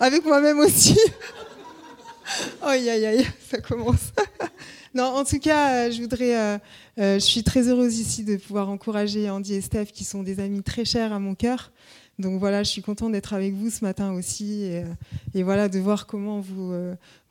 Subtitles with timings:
[0.00, 0.98] avec moi-même aussi.
[2.62, 4.12] aïe, aïe, aïe, ça commence.
[4.94, 6.36] non, en tout cas, euh, je voudrais.
[6.36, 6.58] Euh,
[6.98, 10.40] euh, je suis très heureuse ici de pouvoir encourager Andy et Steph, qui sont des
[10.40, 11.72] amis très chers à mon cœur.
[12.18, 14.70] Donc voilà, je suis contente d'être avec vous ce matin aussi
[15.32, 16.74] et, voilà de voir comment vous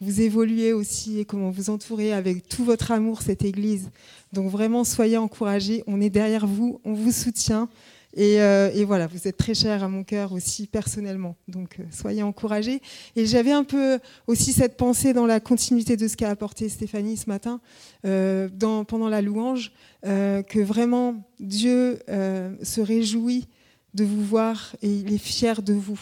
[0.02, 3.92] vous évoluez aussi et comment vous entourez avec tout votre amour cette Église.
[4.34, 5.84] Donc vraiment, soyez encouragés.
[5.86, 7.70] On est derrière vous, on vous soutient.
[8.18, 11.36] Euh, et, voilà, vous êtes très cher à mon cœur aussi personnellement.
[11.48, 12.82] Donc euh, soyez encouragés.
[13.16, 17.18] Et j'avais un peu aussi cette pensée dans la continuité de ce qu'a apporté Stéphanie
[17.18, 17.62] ce matin,
[18.06, 18.50] euh,
[18.88, 19.72] pendant la louange,
[20.04, 23.48] que vraiment Dieu se réjouit
[23.94, 26.00] de vous voir et il est fier de vous.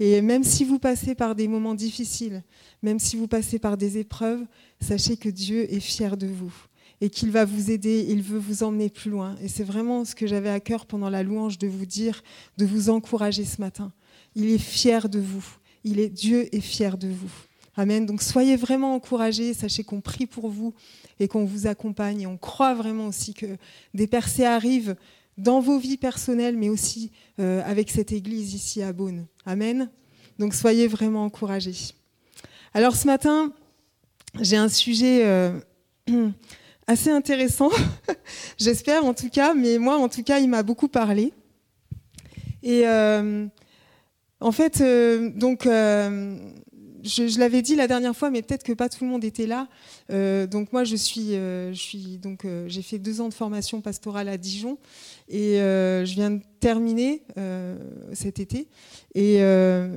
[0.00, 2.42] Et même si vous passez par des moments difficiles,
[2.82, 4.44] même si vous passez par des épreuves,
[4.80, 6.67] sachez que Dieu est fier de vous
[7.00, 9.36] et qu'il va vous aider, il veut vous emmener plus loin.
[9.42, 12.22] Et c'est vraiment ce que j'avais à cœur pendant la louange de vous dire,
[12.56, 13.92] de vous encourager ce matin.
[14.34, 15.44] Il est fier de vous.
[15.84, 17.30] Il est Dieu est fier de vous.
[17.76, 18.06] Amen.
[18.06, 20.74] Donc soyez vraiment encouragés, sachez qu'on prie pour vous
[21.20, 22.22] et qu'on vous accompagne.
[22.22, 23.46] Et on croit vraiment aussi que
[23.94, 24.96] des percées arrivent
[25.36, 29.26] dans vos vies personnelles, mais aussi euh, avec cette église ici à Beaune.
[29.46, 29.88] Amen.
[30.40, 31.94] Donc soyez vraiment encouragés.
[32.74, 33.52] Alors ce matin,
[34.40, 35.58] j'ai un sujet euh,
[36.88, 37.70] assez intéressant,
[38.58, 41.32] j'espère en tout cas, mais moi en tout cas, il m'a beaucoup parlé.
[42.62, 43.46] Et euh,
[44.40, 46.36] en fait, euh, donc, euh,
[47.04, 49.68] je, l'avais dit la dernière fois, mais peut-être que pas tout le monde était là.
[50.46, 54.38] donc moi, je suis, je suis donc, j'ai fait deux ans de formation pastorale à
[54.38, 54.78] Dijon
[55.28, 57.22] et je viens de terminer
[58.12, 58.66] cet été.
[59.14, 59.38] Et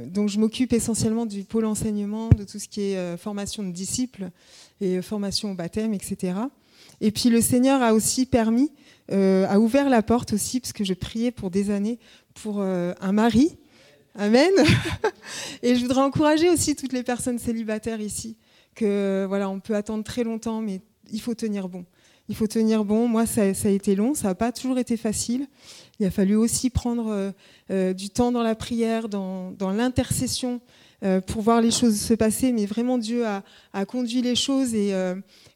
[0.08, 4.30] donc, je m'occupe essentiellement du pôle enseignement, de tout ce qui est formation de disciples
[4.80, 6.34] et formation au baptême, etc.
[7.02, 8.72] Et puis le Seigneur a aussi permis,
[9.12, 12.00] euh, a ouvert la porte aussi, parce que je priais pour des années
[12.36, 13.58] pour euh, un mari.
[14.16, 14.52] Amen.
[15.64, 18.38] Et je voudrais encourager aussi toutes les personnes célibataires ici,
[18.76, 21.86] que voilà, on peut attendre très longtemps, mais il faut tenir bon.
[22.30, 23.08] Il faut tenir bon.
[23.08, 25.48] Moi, ça, a été long, ça n'a pas toujours été facile.
[26.00, 27.34] Il a fallu aussi prendre
[27.72, 30.62] euh, du temps dans la prière, dans, l'intercession,
[31.28, 32.52] pour voir les choses se passer.
[32.52, 34.94] Mais vraiment, Dieu a, a conduit les choses et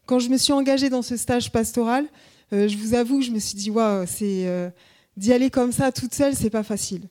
[0.06, 2.06] quand je me suis engagée dans ce stage pastoral,
[2.52, 4.70] euh, je vous avoue, je me suis dit, waouh, c'est euh,
[5.16, 7.02] d'y aller comme ça toute seule, c'est pas facile.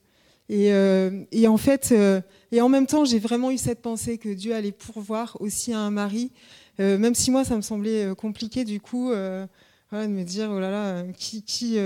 [0.48, 1.94] Et, euh, en fait,
[2.52, 5.80] et en même temps, j'ai vraiment eu cette pensée que Dieu allait pourvoir aussi à
[5.80, 6.32] un mari,
[6.78, 9.48] même si moi, ça me semblait compliqué du coup, de
[9.92, 11.78] me dire, oh là là, qui, qui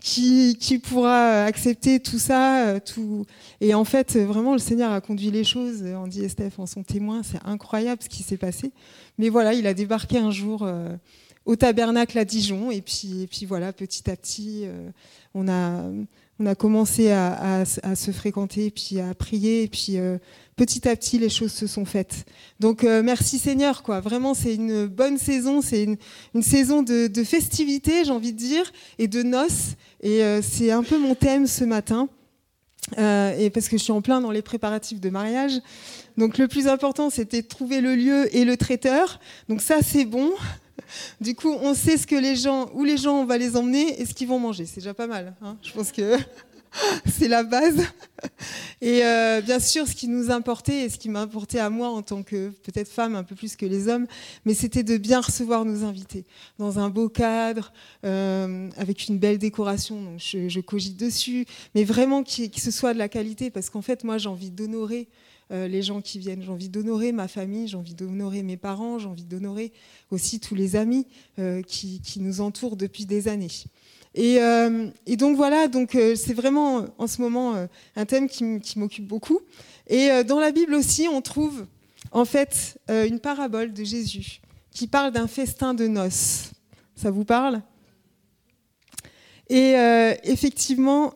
[0.00, 3.26] qui, pourra accepter tout ça tout...
[3.60, 5.82] Et en fait, vraiment, le Seigneur a conduit les choses.
[5.82, 7.22] Andy et Steph en sont témoins.
[7.22, 8.72] C'est incroyable ce qui s'est passé.
[9.18, 10.96] Mais voilà, il a débarqué un jour euh,
[11.44, 12.70] au tabernacle à Dijon.
[12.70, 14.88] Et puis, et puis voilà, petit à petit, euh,
[15.34, 15.84] on, a,
[16.40, 19.64] on a commencé à, se fréquenter, puis à prier.
[19.64, 20.16] Et puis euh,
[20.56, 22.24] petit à petit, les choses se sont faites.
[22.58, 23.82] Donc merci Seigneur.
[23.82, 24.00] quoi.
[24.00, 25.60] Vraiment, c'est une bonne saison.
[25.60, 29.76] C'est une, saison de, de festivités, j'ai envie de dire, et de noces.
[30.02, 32.08] Et c'est un peu mon thème ce matin.
[32.96, 35.60] et parce que je suis en plein dans les préparatifs de mariage.
[36.16, 39.20] Donc le plus important, c'était de trouver le lieu et le traiteur.
[39.48, 40.30] Donc ça, c'est bon.
[41.20, 44.00] Du coup, on sait ce que les gens, où les gens, on va les emmener
[44.00, 44.66] et ce qu'ils vont manger.
[44.66, 45.34] C'est déjà pas mal.
[45.42, 45.56] Hein.
[45.62, 46.16] Je pense que
[47.06, 47.82] c'est la base.
[48.80, 51.88] Et euh, bien sûr, ce qui nous importait et ce qui m'a importé à moi
[51.88, 54.06] en tant que peut-être femme un peu plus que les hommes,
[54.44, 56.24] mais c'était de bien recevoir nos invités
[56.58, 57.72] dans un beau cadre,
[58.04, 60.02] euh, avec une belle décoration.
[60.02, 64.04] Donc je, cogite dessus, mais vraiment que ce soit de la qualité, parce qu'en fait,
[64.04, 65.08] moi, j'ai envie d'honorer
[65.52, 66.42] euh, les gens qui viennent.
[66.42, 69.72] J'ai envie d'honorer ma famille, j'ai envie d'honorer mes parents, j'ai envie d'honorer
[70.12, 71.08] aussi tous les amis
[71.40, 73.50] euh, qui, nous entourent depuis des années.
[74.14, 77.66] Et, euh, donc voilà, donc c'est vraiment en ce moment
[77.96, 79.40] un thème qui, qui m'occupe beaucoup.
[79.88, 81.66] Et dans la Bible aussi, on trouve
[82.12, 84.40] en fait une parabole de Jésus
[84.70, 86.52] qui parle d'un festin de noces.
[86.94, 87.62] Ça vous parle?
[89.48, 89.74] Et
[90.24, 91.14] effectivement,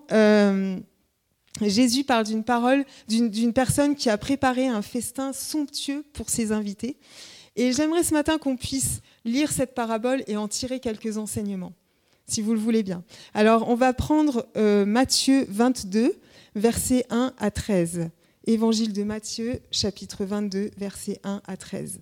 [1.61, 6.97] Jésus parle d'une parole, d'une personne qui a préparé un festin somptueux pour ses invités.
[7.57, 11.73] Et j'aimerais ce matin qu'on puisse lire cette parabole et en tirer quelques enseignements,
[12.27, 13.05] si vous le voulez bien.
[13.33, 16.19] Alors, on va prendre euh, Matthieu 22,
[16.57, 18.11] versets 1 à 13.
[18.47, 22.01] Évangile de Matthieu, chapitre 22, versets 1 à 13.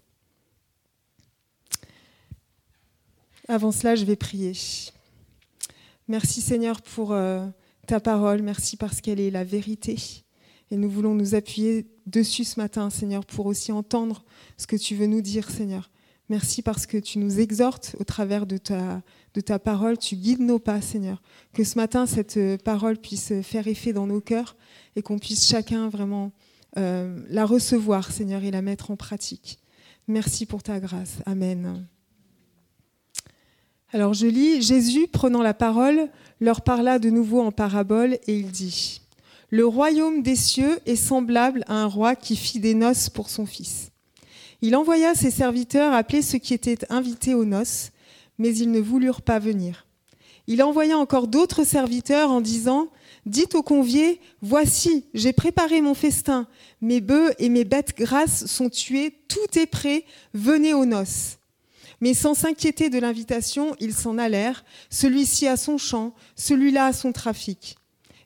[3.49, 4.53] Avant cela, je vais prier.
[6.09, 7.13] Merci Seigneur pour...
[7.13, 7.47] Euh,
[7.87, 8.43] ta parole.
[8.43, 9.97] Merci parce qu'elle est la vérité.
[10.71, 14.25] Et nous voulons nous appuyer dessus ce matin, Seigneur, pour aussi entendre
[14.57, 15.91] ce que tu veux nous dire, Seigneur.
[16.29, 20.81] Merci parce que tu nous exhortes au travers de ta, parole, tu guides nos pas,
[20.81, 21.21] Seigneur.
[21.53, 24.57] Que ce matin, cette parole puisse faire effet dans nos cœurs
[24.97, 26.33] et qu'on puisse chacun vraiment
[26.79, 29.59] euh, la recevoir, Seigneur, et la mettre en pratique.
[30.09, 31.19] Merci pour ta grâce.
[31.27, 31.87] Amen.
[33.95, 36.09] Alors je lis, Jésus, prenant la parole,
[36.41, 39.03] leur parla de nouveau en parabole, et il dit,
[39.51, 43.45] Le royaume des cieux est semblable à un roi qui fit des noces pour son
[43.45, 43.91] fils.
[44.63, 47.91] Il envoya ses serviteurs appeler ceux qui étaient invités aux noces,
[48.39, 49.87] mais ils ne voulurent pas venir.
[50.47, 52.89] Il envoya encore d'autres serviteurs en disant,
[53.27, 56.47] Dites aux conviés, Voici, j'ai préparé mon festin,
[56.81, 61.37] mes bœufs et mes bêtes grasses sont tués, tout est prêt, venez aux noces.
[62.03, 67.13] Mais sans s'inquiéter de l'invitation, ils s'en allèrent, celui-ci à son champ, celui-là à son
[67.13, 67.77] trafic.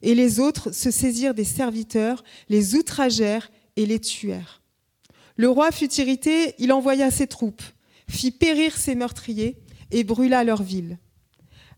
[0.00, 4.62] Et les autres se saisirent des serviteurs, les outragèrent et les tuèrent.
[5.36, 7.60] Le roi fut irrité, il envoya ses troupes,
[8.08, 9.58] fit périr ses meurtriers
[9.90, 10.96] et brûla leur ville.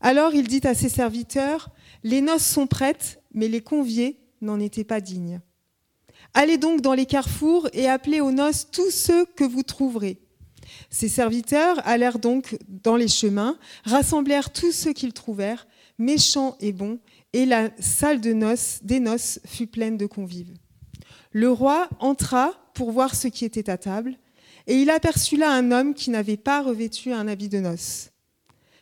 [0.01, 1.69] Alors il dit à ses serviteurs,
[2.05, 5.41] Les noces sont prêtes, mais les conviés n'en étaient pas dignes.
[6.33, 10.21] Allez donc dans les carrefours et appelez aux noces tous ceux que vous trouverez.
[10.91, 15.67] Ses serviteurs allèrent donc dans les chemins, rassemblèrent tous ceux qu'ils trouvèrent,
[15.99, 16.99] méchants et bons,
[17.33, 20.55] et la salle de noces, des noces fut pleine de convives.
[21.33, 24.17] Le roi entra pour voir ce qui était à table,
[24.67, 28.11] et il aperçut là un homme qui n'avait pas revêtu un habit de noces.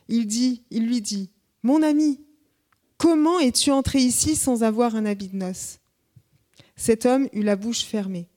[0.07, 1.31] Il, dit, il lui dit,
[1.63, 2.21] Mon ami,
[2.97, 5.79] comment es-tu entré ici sans avoir un habit de noces?
[6.77, 8.29] Cet homme eut la bouche fermée.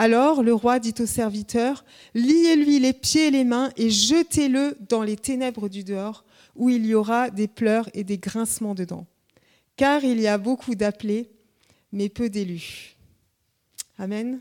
[0.00, 1.84] Alors le roi dit aux serviteurs,
[2.14, 6.24] Liez-lui les pieds et les mains et jetez-le dans les ténèbres du dehors,
[6.54, 9.08] où il y aura des pleurs et des grincements de dents.
[9.74, 11.28] Car il y a beaucoup d'appelés,
[11.90, 12.96] mais peu d'élus.
[13.98, 14.38] Amen.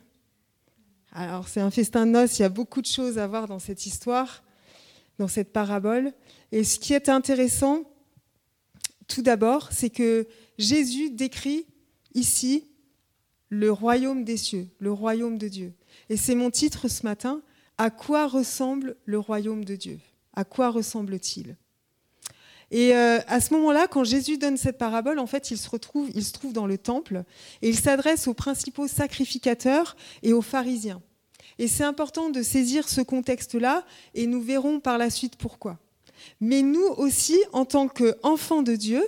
[1.12, 3.57] Alors c'est un festin de noces, il y a beaucoup de choses à voir dans
[3.57, 4.44] cette histoire,
[5.18, 6.13] dans cette parabole.
[6.51, 7.81] Et ce qui est intéressant,
[9.07, 10.27] tout d'abord, c'est que
[10.59, 11.65] Jésus décrit
[12.13, 12.68] ici
[13.49, 15.73] le royaume des cieux, le royaume de Dieu.
[16.09, 17.41] Et c'est mon titre ce matin,
[17.77, 19.99] à quoi ressemble le royaume de Dieu?
[20.33, 21.55] À quoi ressemble-t-il?
[22.69, 26.09] Et euh, à ce moment-là, quand Jésus donne cette parabole, en fait, il se retrouve,
[26.13, 27.23] il se trouve dans le temple
[27.61, 31.01] et il s'adresse aux principaux sacrificateurs et aux pharisiens.
[31.59, 35.79] Et c'est important de saisir ce contexte-là et nous verrons par la suite pourquoi.
[36.41, 39.07] Mais nous aussi, en tant qu'enfants de Dieu,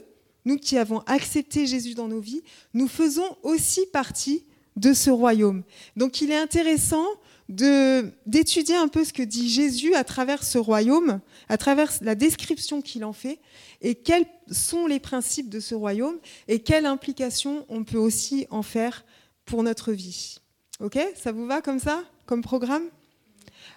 [0.49, 2.41] nous qui avons accepté Jésus dans nos vies,
[2.73, 4.43] nous faisons aussi partie
[4.75, 5.63] de ce royaume.
[5.95, 7.05] Donc il est intéressant
[7.47, 11.19] d'étudier un peu ce que dit Jésus à travers ce royaume,
[11.49, 13.39] à travers la description qu'il en fait,
[13.81, 16.17] et quels sont les principes de ce royaume,
[16.47, 19.05] et quelles implications on peut aussi en faire
[19.45, 20.39] pour notre vie.
[20.79, 20.97] Ok?
[21.15, 22.87] Ça vous va comme ça, comme programme?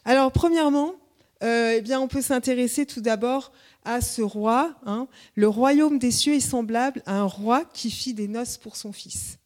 [0.04, 0.94] Alors, premièrement,
[1.42, 3.52] euh, eh bien, on peut s'intéresser tout d'abord
[3.84, 4.74] à ce roi.
[4.86, 5.08] Hein.
[5.34, 8.92] Le royaume des cieux est semblable à un roi qui fit des noces pour son
[8.92, 9.38] fils.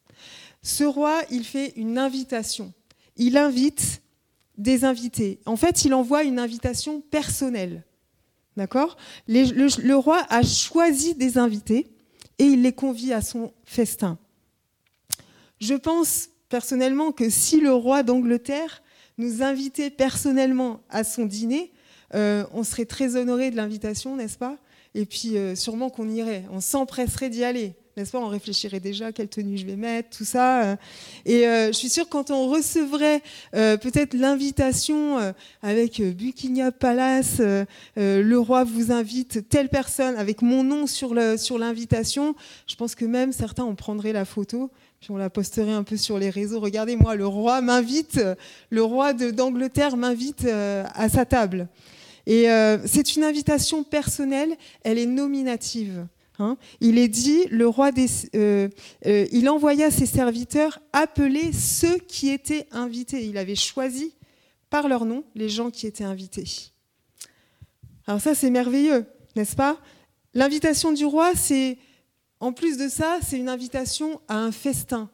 [0.61, 2.73] Ce roi, il fait une invitation.
[3.15, 4.01] Il invite
[4.57, 5.39] des invités.
[5.45, 7.83] En fait, il envoie une invitation personnelle.
[8.57, 8.97] D'accord?
[9.27, 11.87] Le, le roi a choisi des invités
[12.39, 14.17] et il les convie à son festin.
[15.59, 18.83] Je pense personnellement que si le roi d'Angleterre
[19.17, 21.71] nous invitait personnellement à son dîner,
[22.15, 24.57] euh, on serait très honoré de l'invitation, n'est-ce pas?
[24.95, 28.19] Et puis euh, sûrement qu'on irait, on s'empresserait d'y aller, n'est-ce pas?
[28.19, 30.63] On réfléchirait déjà quelle tenue je vais mettre, tout ça.
[30.63, 30.75] Euh.
[31.25, 33.21] Et je suis sûre quand on recevrait
[33.51, 37.41] peut-être l'invitation avec Buckingham Palace,
[37.95, 42.35] le roi vous invite telle personne avec mon nom sur l'invitation,
[42.67, 45.95] je pense que même certains en prendraient la photo puis on la posterait un peu
[45.95, 46.59] sur les réseaux.
[46.59, 48.19] Regardez, moi, le roi m'invite,
[48.71, 51.67] le roi d'Angleterre m'invite à sa table.
[52.27, 56.05] Et euh, c'est une invitation personnelle, elle est nominative.
[56.39, 56.57] Hein.
[56.81, 57.89] Il est dit, le roi
[58.35, 58.67] euh,
[59.05, 63.25] euh, il envoya ses serviteurs appeler ceux qui étaient invités.
[63.25, 64.13] Il avait choisi
[64.69, 66.43] par leur nom les gens qui étaient invités.
[68.07, 69.05] Alors ça, c'est merveilleux,
[69.37, 69.79] n'est-ce pas?
[70.33, 71.77] L'invitation du roi, c'est,
[72.41, 75.09] en plus de ça, c'est une invitation à un festin.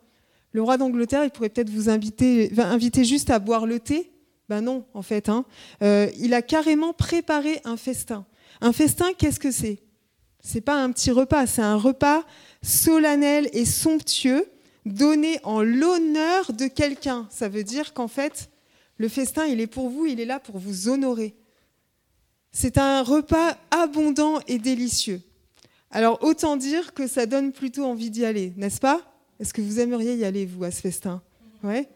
[0.51, 4.12] Le roi d'Angleterre, il pourrait peut-être vous inviter, inviter juste à boire le thé,
[4.49, 5.29] ben non, en fait.
[5.29, 5.45] Hein.
[5.81, 8.25] Euh, il a carrément préparé un festin.
[8.61, 9.79] Un festin, qu'est-ce que c'est?
[10.41, 12.23] C'est pas un petit repas, c'est un repas
[12.61, 14.45] solennel et somptueux
[14.85, 17.27] donné en l'honneur de quelqu'un.
[17.29, 18.49] Ça veut dire qu'en fait,
[18.97, 21.35] le festin, il est pour vous, il est là pour vous honorer.
[22.51, 25.21] C'est un repas abondant et délicieux.
[25.89, 29.01] Alors autant dire que ça donne plutôt envie d'y aller, n'est-ce pas?
[29.39, 31.21] Est-ce que vous aimeriez y aller, vous, à ce festin?
[31.63, 31.87] Ouais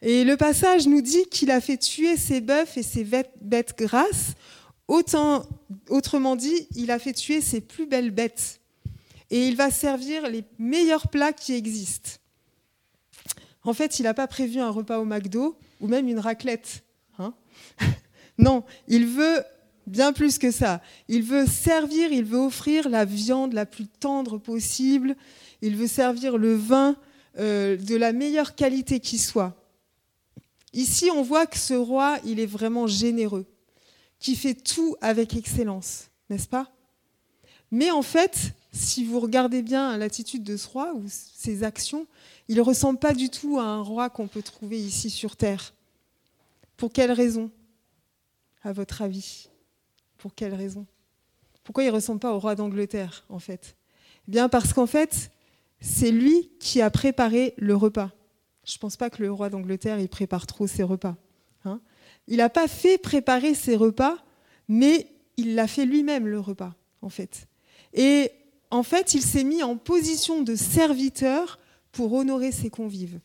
[0.00, 4.34] et le passage nous dit qu'il a fait tuer ses bœufs et ses bêtes grasses.
[4.86, 8.60] Autrement dit, il a fait tuer ses plus belles bêtes.
[9.30, 12.10] Et il va servir les meilleurs plats qui existent.
[13.64, 16.84] En fait, il n'a pas prévu un repas au McDo ou même une raclette.
[17.18, 17.34] Hein.
[18.38, 19.42] non, il veut
[19.86, 20.80] bien plus que ça.
[21.08, 25.16] Il veut servir, il veut offrir la viande la plus tendre possible,
[25.60, 26.96] il veut servir le vin
[27.38, 29.54] euh, de la meilleure qualité qui soit.
[30.72, 33.46] Ici, on voit que ce roi, il est vraiment généreux,
[34.18, 36.70] qui fait tout avec excellence, n'est-ce pas?
[37.70, 42.06] Mais en fait, si vous regardez bien l'attitude de ce roi ou ses actions,
[42.48, 45.74] il ne ressemble pas du tout à un roi qu'on peut trouver ici sur Terre.
[46.76, 47.50] Pour quelle raison,
[48.62, 49.48] à votre avis
[50.16, 50.86] Pour quelle raison?
[51.64, 53.76] Pourquoi il ne ressemble pas au roi d'Angleterre, en fait?
[54.26, 55.30] Eh Bien parce qu'en fait,
[55.80, 58.10] c'est lui qui a préparé le repas.
[58.68, 61.16] Je ne pense pas que le roi d'Angleterre, il prépare trop ses repas.
[61.64, 61.80] Hein.
[62.28, 64.16] il n'a pas fait préparer ses repas,
[64.68, 65.08] mais
[65.38, 67.48] il l'a fait lui-même, le repas, en fait.
[67.94, 68.30] Et
[68.70, 71.58] en fait, il s'est mis en position de serviteur
[71.92, 73.20] pour honorer ses convives.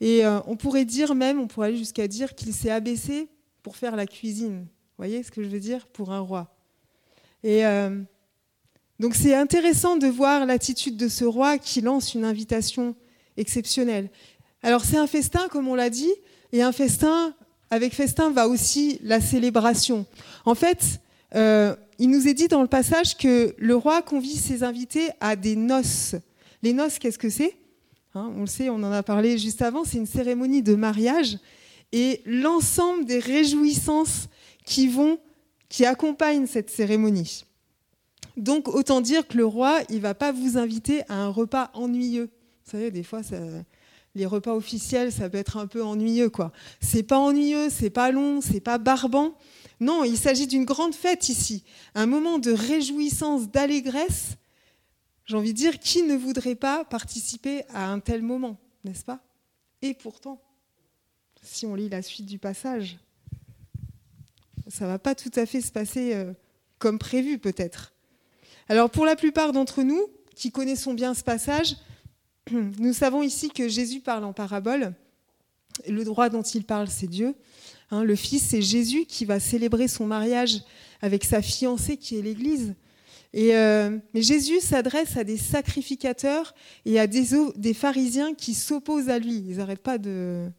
[0.00, 3.28] Et euh, on pourrait dire même, on pourrait aller jusqu'à dire qu'il s'est abaissé
[3.62, 4.60] pour faire la cuisine.
[4.60, 5.88] Vous voyez ce que je veux dire?
[5.88, 6.54] Pour un roi.
[7.42, 8.00] Et euh,
[9.00, 12.94] donc c'est intéressant de voir l'attitude de ce roi qui lance une invitation
[13.40, 14.10] exceptionnelle.
[14.62, 16.12] Alors c'est un festin, comme on l'a dit,
[16.52, 17.34] et un festin,
[17.70, 20.06] avec festin va aussi la célébration.
[20.44, 21.00] En fait,
[21.34, 25.36] euh, il nous est dit dans le passage que le roi convie ses invités à
[25.36, 26.14] des noces.
[26.62, 27.56] Les noces, qu'est-ce que c'est?
[28.14, 31.38] Hein, On le sait, on en a parlé juste avant, c'est une cérémonie de mariage
[31.92, 34.28] et l'ensemble des réjouissances
[34.64, 35.18] qui vont,
[35.68, 37.44] qui accompagnent cette cérémonie.
[38.36, 42.30] Donc autant dire que le roi, il va pas vous inviter à un repas ennuyeux.
[42.70, 43.22] Vous savez, des fois,
[44.14, 46.52] les repas officiels, ça peut être un peu ennuyeux, quoi.
[46.80, 49.36] C'est pas ennuyeux, c'est pas long, c'est pas barbant.
[49.80, 51.64] Non, il s'agit d'une grande fête ici,
[51.96, 54.36] un moment de réjouissance, d'allégresse.
[55.24, 59.18] J'ai envie de dire, qui ne voudrait pas participer à un tel moment, n'est-ce pas?
[59.82, 60.40] Et pourtant,
[61.42, 62.98] si on lit la suite du passage,
[64.68, 66.32] ça va pas tout à fait se passer euh,
[66.78, 67.94] comme prévu, peut-être.
[68.68, 71.74] Alors pour la plupart d'entre nous qui connaissons bien ce passage,
[72.50, 74.94] nous savons ici que Jésus parle en parabole.
[75.88, 77.34] Le droit dont il parle, c'est Dieu.
[77.90, 80.62] Hein, le Fils, c'est Jésus qui va célébrer son mariage
[81.00, 82.74] avec sa fiancée qui est l'Église.
[83.36, 86.54] Euh, mais Jésus s'adresse à des sacrificateurs
[86.84, 89.44] et à des, pharisiens qui s'opposent à lui.
[89.48, 90.50] Ils n'arrêtent pas de,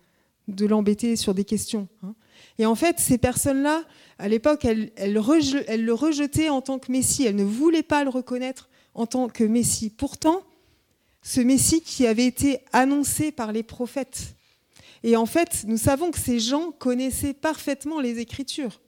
[0.60, 1.88] l'embêter sur des questions.
[2.04, 2.16] Hein.
[2.58, 3.84] Et en fait, ces personnes-là,
[4.20, 5.20] à l'époque, elles, le
[5.94, 7.26] rejetaient en tant que Messie.
[7.26, 9.90] Elles ne voulaient pas le reconnaître en tant que Messie.
[9.90, 10.42] Pourtant,
[11.22, 14.36] ce Messie qui avait été annoncé par les prophètes.
[15.04, 18.82] Et en fait, nous savons que ces gens connaissaient parfaitement les Écritures.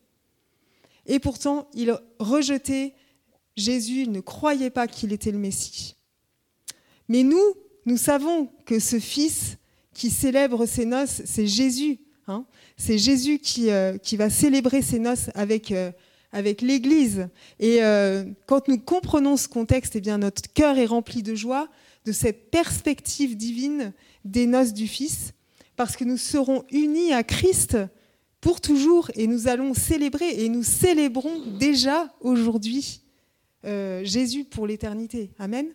[1.06, 2.94] Et pourtant, ils rejetaient
[3.56, 5.96] Jésus, ils ne croyaient pas qu'il était le Messie.
[7.10, 9.58] Mais nous, nous savons que ce Fils
[9.94, 12.00] qui célèbre ses noces, c'est Jésus.
[12.28, 12.46] Hein
[12.78, 15.92] c'est Jésus qui, euh, qui, va célébrer ses noces avec, euh,
[16.32, 17.28] avec l'Église.
[17.60, 21.68] Et euh, quand nous comprenons ce contexte, eh bien, notre cœur est rempli de joie
[22.05, 23.93] de cette perspective divine
[24.25, 25.33] des noces du Fils,
[25.75, 27.77] parce que nous serons unis à Christ
[28.41, 33.01] pour toujours et nous allons célébrer et nous célébrons déjà aujourd'hui
[33.63, 35.31] Jésus pour l'éternité.
[35.39, 35.67] Amen.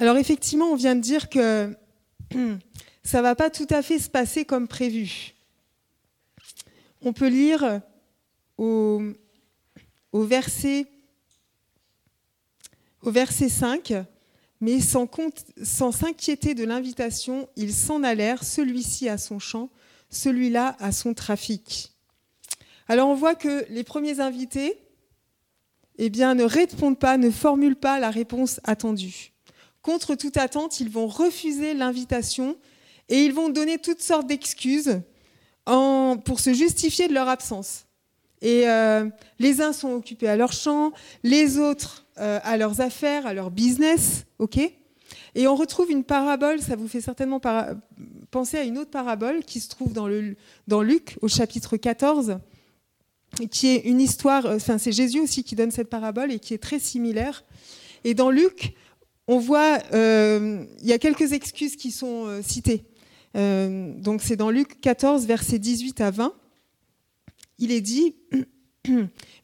[0.00, 1.76] Alors effectivement, on vient de dire que
[3.04, 5.34] ça ne va pas tout à fait se passer comme prévu.
[7.02, 7.82] On peut lire
[8.56, 9.02] au,
[10.12, 10.86] verset,
[13.02, 13.92] au verset 5,
[14.60, 15.08] mais sans,
[15.92, 19.70] s'inquiéter de l'invitation, ils s'en allèrent, celui-ci à son champ,
[20.10, 21.92] celui-là à son trafic.
[22.88, 24.78] Alors on voit que les premiers invités
[26.02, 29.32] eh bien, ne répondent pas, ne formulent pas la réponse attendue.
[29.82, 32.56] Contre toute attente, ils vont refuser l'invitation
[33.10, 35.02] et ils vont donner toutes sortes d'excuses
[35.64, 37.84] pour se justifier de leur absence.
[38.42, 39.06] Et euh,
[39.38, 40.92] les uns sont occupés à leur champ,
[41.22, 44.58] les autres euh, à leurs affaires, à leur business, ok?
[45.34, 47.40] Et on retrouve une parabole, ça vous fait certainement
[48.30, 50.06] penser à une autre parabole qui se trouve dans,
[50.82, 52.38] Luc au chapitre 14,
[53.50, 56.54] qui est une histoire, euh, enfin c'est Jésus aussi qui donne cette parabole et qui
[56.54, 57.44] est très similaire.
[58.04, 58.74] Et dans Luc,
[59.28, 62.82] on voit, il y a quelques excuses qui sont citées.
[63.34, 66.34] Donc c'est dans Luc 14, versets 18 à 20.
[67.60, 68.16] Il est dit,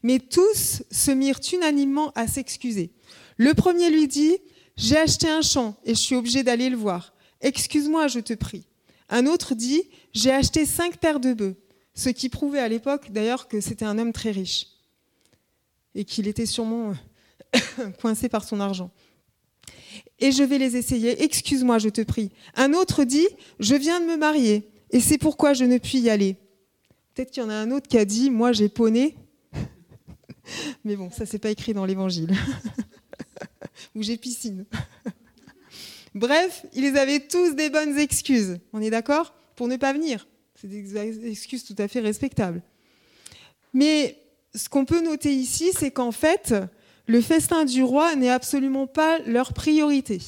[0.03, 2.91] mais tous se mirent unanimement à s'excuser.
[3.37, 4.37] Le premier lui dit,
[4.75, 7.13] j'ai acheté un champ et je suis obligé d'aller le voir.
[7.41, 8.67] Excuse-moi, je te prie.
[9.09, 9.83] Un autre dit,
[10.13, 11.55] j'ai acheté cinq paires de bœufs,
[11.93, 14.67] ce qui prouvait à l'époque d'ailleurs que c'était un homme très riche
[15.95, 16.93] et qu'il était sûrement
[18.01, 18.91] coincé par son argent.
[20.19, 21.23] et je vais les essayer.
[21.23, 22.31] Excuse-moi, je te prie.
[22.55, 23.27] Un autre dit,
[23.59, 26.37] je viens de me marier et c'est pourquoi je ne puis y aller.
[27.17, 29.15] Peut-être qu'il y en a un autre qui a dit, moi j'ai poney.
[30.85, 32.31] Mais bon, ça c'est pas écrit dans l'évangile.
[33.95, 34.65] Ou j'ai piscine.
[36.13, 38.59] Bref, ils avaient tous des bonnes excuses.
[38.71, 39.33] On est d'accord?
[39.55, 40.27] Pour ne pas venir.
[40.61, 42.61] C'est des excuses tout à fait respectables.
[43.73, 44.19] Mais
[44.53, 46.53] ce qu'on peut noter ici, c'est qu'en fait,
[47.07, 50.19] le festin du roi n'est absolument pas leur priorité.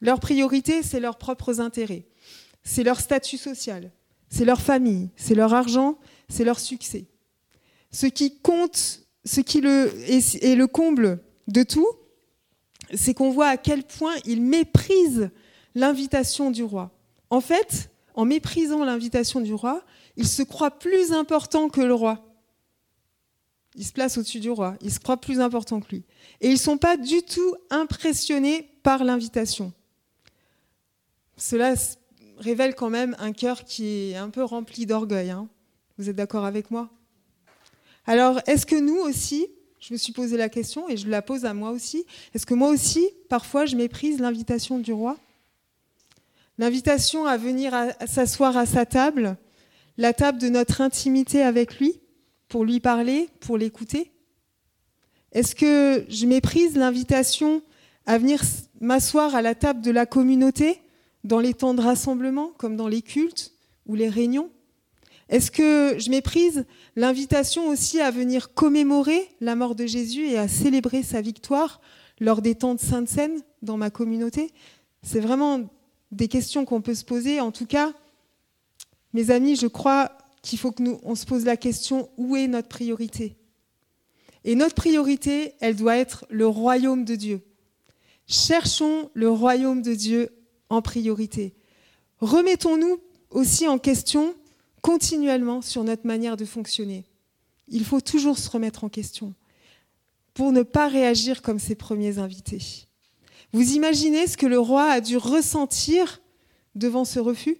[0.00, 2.04] Leur priorité, c'est leurs propres intérêts,
[2.62, 3.90] c'est leur statut social,
[4.32, 5.98] c'est leur famille, c'est leur argent,
[6.30, 7.04] c'est leur succès.
[7.90, 11.86] Ce qui compte, ce qui est le comble de tout,
[12.94, 15.30] c'est qu'on voit à quel point ils méprisent
[15.74, 16.90] l'invitation du roi.
[17.28, 19.84] En fait, en méprisant l'invitation du roi,
[20.16, 22.24] ils se croient plus importants que le roi.
[23.74, 26.04] Ils se placent au-dessus du roi, ils se croient plus importants que lui.
[26.40, 29.74] Et ils ne sont pas du tout impressionnés par l'invitation.
[31.36, 31.76] Cela
[32.42, 35.30] révèle quand même un cœur qui est un peu rempli d'orgueil.
[35.30, 35.48] Hein.
[35.96, 36.90] Vous êtes d'accord avec moi?
[38.06, 39.46] Alors, est-ce que nous aussi,
[39.78, 42.54] je me suis posé la question et je la pose à moi aussi, est-ce que
[42.54, 45.16] moi aussi, parfois, je méprise l'invitation du roi?
[46.58, 47.74] L'invitation à venir
[48.06, 49.36] s'asseoir à sa table,
[49.96, 52.00] la table de notre intimité avec lui
[52.48, 54.10] pour lui parler, pour l'écouter?
[55.32, 57.62] Est-ce que je méprise l'invitation
[58.04, 58.42] à venir
[58.80, 60.82] m'asseoir à la table de la communauté?
[61.24, 63.52] Dans les temps de rassemblement, comme dans les cultes
[63.86, 64.50] ou les réunions?
[65.28, 70.48] Est-ce que je méprise l'invitation aussi à venir commémorer la mort de Jésus et à
[70.48, 71.80] célébrer sa victoire
[72.20, 74.52] lors des temps de Sainte Seine dans ma communauté?
[75.02, 75.70] C'est vraiment
[76.10, 77.40] des questions qu'on peut se poser.
[77.40, 77.92] En tout cas,
[79.14, 80.12] mes amis, je crois
[80.42, 83.36] qu'il faut que nous on se pose la question où est notre priorité?
[84.44, 87.40] Et notre priorité, elle doit être le royaume de Dieu.
[88.26, 90.30] Cherchons le royaume de Dieu
[90.72, 91.54] en priorité.
[92.20, 93.00] Remettons-nous
[93.30, 94.34] aussi en question
[94.80, 97.04] continuellement sur notre manière de fonctionner.
[97.68, 99.34] Il faut toujours se remettre en question
[100.34, 102.86] pour ne pas réagir comme ses premiers invités.
[103.52, 106.22] Vous imaginez ce que le roi a dû ressentir
[106.74, 107.58] devant ce refus?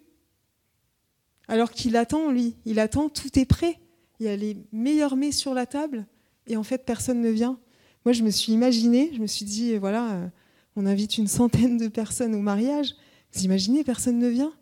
[1.49, 3.79] Alors qu'il attend, lui, il attend, tout est prêt.
[4.21, 6.07] Il y a les meilleurs mets sur la table,
[6.47, 7.59] et en fait, personne ne vient.
[8.07, 10.29] Moi, je me suis imaginée, je me suis dit, voilà, euh,
[10.77, 12.95] on invite une centaine de personnes au mariage.
[13.33, 14.53] Vous imaginez, personne ne vient?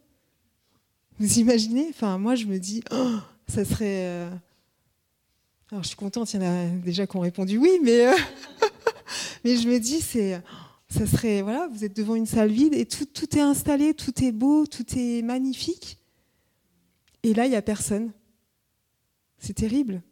[1.19, 1.87] Vous imaginez?
[1.91, 3.17] Enfin, moi, je me dis, oh,
[3.49, 4.07] ça serait.
[4.07, 4.31] Euh,
[5.71, 8.17] alors, je suis contente, il y en a déjà qui ont répondu oui, mais, euh,
[9.45, 10.41] mais je me dis, c'est.
[10.89, 14.25] Ça serait, voilà, vous êtes devant une salle vide et tout, tout est installé, tout
[14.25, 15.99] est beau, tout est magnifique.
[17.23, 18.11] Et là, il n'y a personne.
[19.39, 20.03] C'est terrible.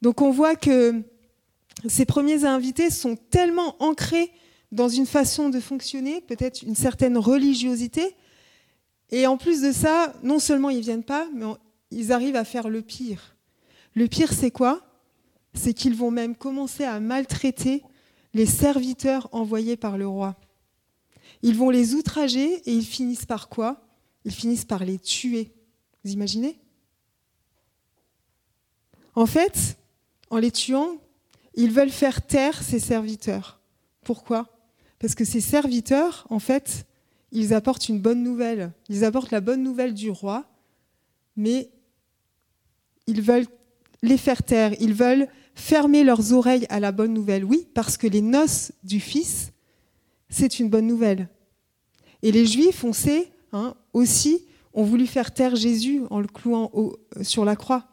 [0.00, 1.02] Donc on voit que
[1.88, 4.30] ces premiers invités sont tellement ancrés
[4.74, 8.16] dans une façon de fonctionner, peut-être une certaine religiosité.
[9.10, 11.46] Et en plus de ça, non seulement ils ne viennent pas, mais
[11.92, 13.36] ils arrivent à faire le pire.
[13.94, 14.84] Le pire, c'est quoi?
[15.54, 17.84] C'est qu'ils vont même commencer à maltraiter
[18.32, 20.34] les serviteurs envoyés par le roi.
[21.42, 23.86] Ils vont les outrager et ils finissent par quoi?
[24.24, 25.52] Ils finissent par les tuer.
[26.02, 26.58] Vous imaginez?
[29.14, 29.76] En fait,
[30.30, 30.96] en les tuant,
[31.54, 33.60] ils veulent faire taire ces serviteurs.
[34.02, 34.53] Pourquoi?
[35.04, 36.86] Parce que ces serviteurs, en fait,
[37.30, 38.72] ils apportent une bonne nouvelle.
[38.88, 40.46] Ils apportent la bonne nouvelle du roi,
[41.36, 41.68] mais
[43.06, 43.44] ils veulent
[44.00, 44.72] les faire taire.
[44.80, 47.44] Ils veulent fermer leurs oreilles à la bonne nouvelle.
[47.44, 49.52] Oui, parce que les noces du Fils,
[50.30, 51.28] c'est une bonne nouvelle.
[52.22, 56.72] Et les Juifs, on sait, Hein, aussi ont voulu faire taire Jésus en le clouant
[57.20, 57.86] sur la croix.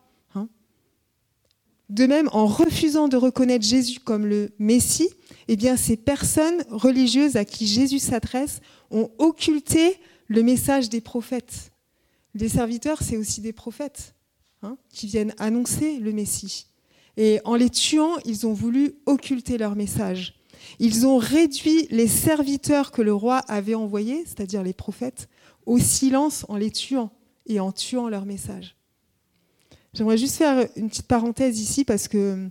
[1.92, 5.10] De même, en refusant de reconnaître Jésus comme le Messie,
[5.50, 11.74] eh bien, ces personnes religieuses à qui Jésus s'adresse ont occulté le message des prophètes.
[12.34, 14.16] Les serviteurs, c'est aussi des prophètes
[14.62, 16.68] hein, qui viennent annoncer le Messie.
[17.18, 20.36] Et en les tuant, ils ont voulu occulter leur message.
[20.80, 25.28] Ils ont réduit les serviteurs que le roi avait envoyés, c'est-à-dire les prophètes,
[25.66, 27.12] au silence en les tuant
[27.48, 28.78] et en tuant leur message.
[29.94, 32.50] J'aimerais juste faire une petite parenthèse ici parce que,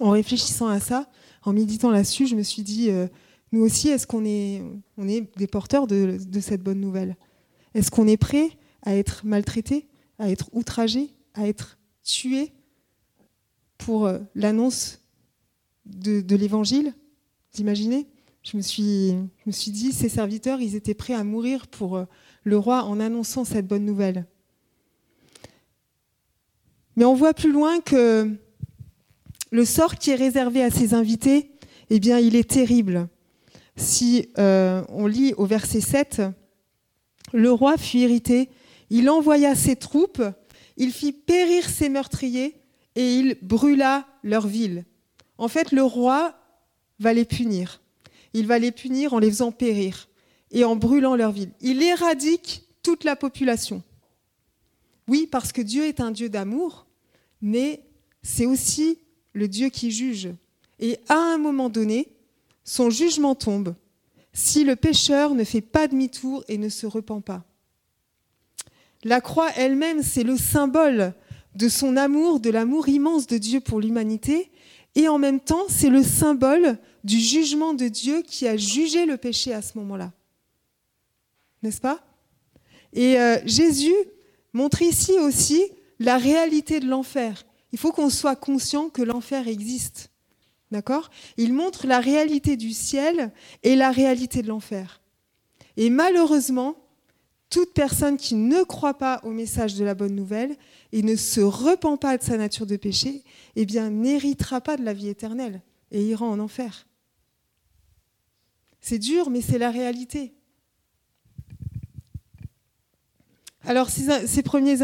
[0.00, 1.08] en réfléchissant à ça,
[1.42, 3.06] en méditant là-dessus, je me suis dit, euh,
[3.52, 4.62] nous aussi, est-ce qu'on est,
[4.96, 7.16] on est des porteurs de, cette bonne nouvelle?
[7.74, 8.50] Est-ce qu'on est prêt
[8.82, 12.52] à être maltraité, à être outragé, à être tué
[13.78, 15.00] pour euh, l'annonce
[15.86, 16.92] de, de l'évangile?
[17.58, 18.06] Imaginez
[18.50, 21.96] je me, suis, je me suis dit, ces serviteurs, ils étaient prêts à mourir pour
[21.96, 22.04] euh,
[22.44, 24.26] le roi en annonçant cette bonne nouvelle.
[26.98, 28.28] Mais on voit plus loin que
[29.52, 31.52] le sort qui est réservé à ces invités,
[31.90, 33.06] eh bien, il est terrible.
[33.76, 36.22] Si euh, on lit au verset 7,
[37.32, 38.50] le roi fut irrité,
[38.90, 40.24] il envoya ses troupes,
[40.76, 42.56] il fit périr ses meurtriers
[42.96, 44.84] et il brûla leur ville.
[45.38, 46.34] En fait, le roi
[46.98, 47.80] va les punir.
[48.32, 50.08] Il va les punir en les faisant périr
[50.50, 51.52] et en brûlant leur ville.
[51.60, 53.84] Il éradique toute la population.
[55.06, 56.87] Oui, parce que Dieu est un Dieu d'amour,
[57.40, 57.82] mais
[58.22, 58.98] c'est aussi
[59.32, 60.30] le Dieu qui juge.
[60.80, 62.08] Et à un moment donné,
[62.64, 63.74] son jugement tombe
[64.32, 67.44] si le pécheur ne fait pas demi-tour et ne se repent pas.
[69.04, 71.14] La croix elle-même, c'est le symbole
[71.54, 74.50] de son amour, de l'amour immense de Dieu pour l'humanité,
[74.94, 79.16] et en même temps, c'est le symbole du jugement de Dieu qui a jugé le
[79.16, 80.12] péché à ce moment-là.
[81.62, 82.00] N'est-ce pas?
[82.92, 83.94] Et euh, Jésus
[84.52, 85.62] montre ici aussi
[85.98, 87.44] la réalité de l'enfer.
[87.72, 90.10] Il faut qu'on soit conscient que l'enfer existe.
[90.70, 91.10] D'accord?
[91.36, 93.32] Il montre la réalité du ciel
[93.62, 95.00] et la réalité de l'enfer.
[95.76, 96.76] Et malheureusement,
[97.50, 100.56] toute personne qui ne croit pas au message de la bonne nouvelle
[100.92, 103.24] et ne se repent pas de sa nature de péché,
[103.56, 106.86] eh bien, n'héritera pas de la vie éternelle et ira en enfer.
[108.80, 110.34] C'est dur, mais c'est la réalité.
[113.68, 114.80] Alors, ces, premiers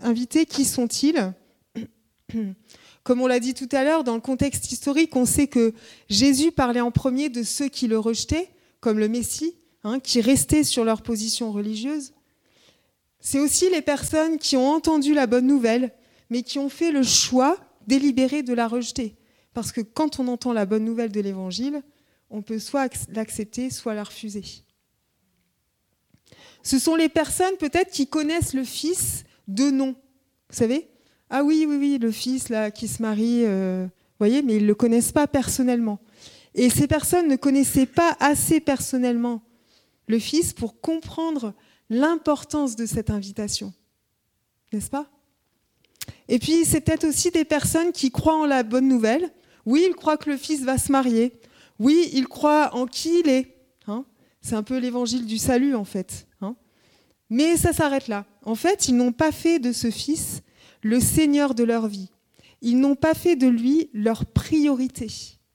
[0.00, 1.32] invités, qui sont-ils
[3.02, 5.74] Comme on l'a dit tout à l'heure, dans le contexte historique, on sait que
[6.08, 10.62] Jésus parlait en premier de ceux qui le rejetaient, comme le Messie, hein, qui restaient
[10.62, 12.12] sur leur position religieuse.
[13.18, 15.92] C'est aussi les personnes qui ont entendu la bonne nouvelle,
[16.30, 17.56] mais qui ont fait le choix
[17.88, 19.16] délibéré de la rejeter.
[19.52, 21.82] Parce que quand on entend la bonne nouvelle de l'Évangile,
[22.30, 24.44] on peut soit l'accepter, soit la refuser.
[26.62, 29.96] Ce sont les personnes peut-être qui connaissent le Fils de nom.
[30.50, 30.88] Vous savez?
[31.30, 33.86] Ah oui, oui, oui, le Fils qui se marie, euh,
[34.18, 35.98] voyez, mais ils ne le connaissent pas personnellement.
[36.54, 39.42] Et ces personnes ne connaissaient pas assez personnellement
[40.06, 41.54] le Fils pour comprendre
[41.88, 43.72] l'importance de cette invitation.
[44.72, 45.10] N'est-ce pas?
[46.28, 49.32] Et puis, c'est peut-être aussi des personnes qui croient en la bonne nouvelle.
[49.66, 51.32] Oui, ils croient que le Fils va se marier.
[51.78, 53.51] Oui, ils croient en qui il est.
[54.42, 56.26] Hein c'est un peu l'évangile du salut, en fait.
[57.30, 58.26] Mais ça s'arrête là.
[58.44, 60.42] En fait, ils n'ont pas fait de ce Fils
[60.82, 62.10] le Seigneur de leur vie.
[62.60, 65.08] Ils n'ont pas fait de lui leur priorité,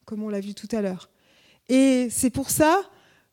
[0.05, 1.11] comme on l'a vu tout à l'heure.
[1.69, 2.81] Et c'est pour ça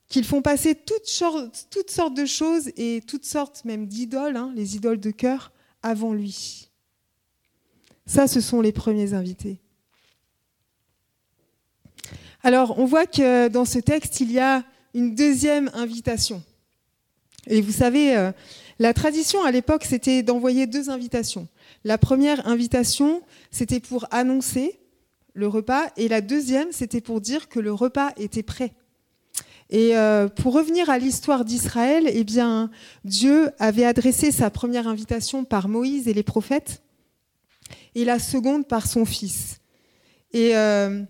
[0.08, 4.52] qu'ils font passer toutes sortes, toutes sortes, de choses et toutes sortes même d'idoles, hein,
[4.54, 5.50] les idoles de cœur,
[5.82, 6.68] avant lui.
[8.04, 9.58] Ça, ce sont les premiers invités.
[12.42, 14.64] Alors, on voit que dans ce texte, il y a
[14.94, 16.42] une deuxième invitation.
[17.46, 18.33] Et vous savez, euh,
[18.78, 21.48] la tradition à l'époque, c'était d'envoyer deux invitations.
[21.85, 24.78] La première invitation, c'était pour annoncer
[25.35, 28.72] le repas, et la deuxième, c'était pour dire que le repas était prêt.
[29.70, 32.70] Et euh, pour revenir à l'histoire d'Israël, eh bien,
[33.04, 36.83] Dieu avait adressé sa première invitation par Moïse et les prophètes,
[37.94, 39.61] et la seconde par son fils.
[40.33, 41.02] Et euh,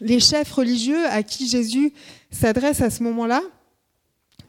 [0.00, 1.92] les chefs religieux à qui Jésus
[2.30, 3.42] s'adresse à ce moment-là,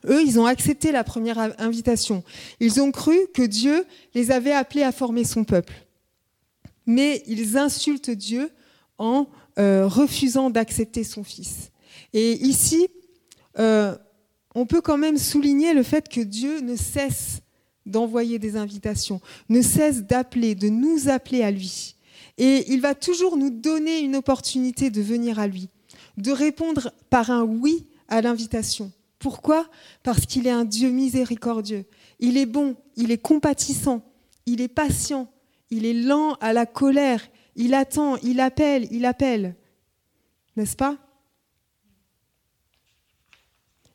[0.06, 2.24] eux, ils ont accepté la première invitation.
[2.60, 5.74] Ils ont cru que Dieu les avait appelés à former son peuple.
[6.86, 8.50] Mais ils insultent Dieu
[8.98, 9.28] en
[9.60, 11.72] euh, refusant d'accepter son Fils.
[12.14, 12.88] Et ici,
[13.60, 13.96] euh,
[14.56, 17.42] on peut quand même souligner le fait que Dieu ne cesse
[17.86, 21.96] d'envoyer des invitations, ne cesse d'appeler, de nous appeler à lui.
[22.38, 25.70] Et il va toujours nous donner une opportunité de venir à lui,
[26.18, 28.92] de répondre par un oui à l'invitation.
[29.20, 29.68] Pourquoi?
[30.04, 31.86] Parce qu'il est un Dieu miséricordieux.
[32.20, 34.04] Il est bon, il est compatissant,
[34.46, 35.32] il est patient,
[35.72, 39.56] il est lent à la colère, il attend, il appelle, il appelle.
[40.56, 40.98] N'est-ce pas?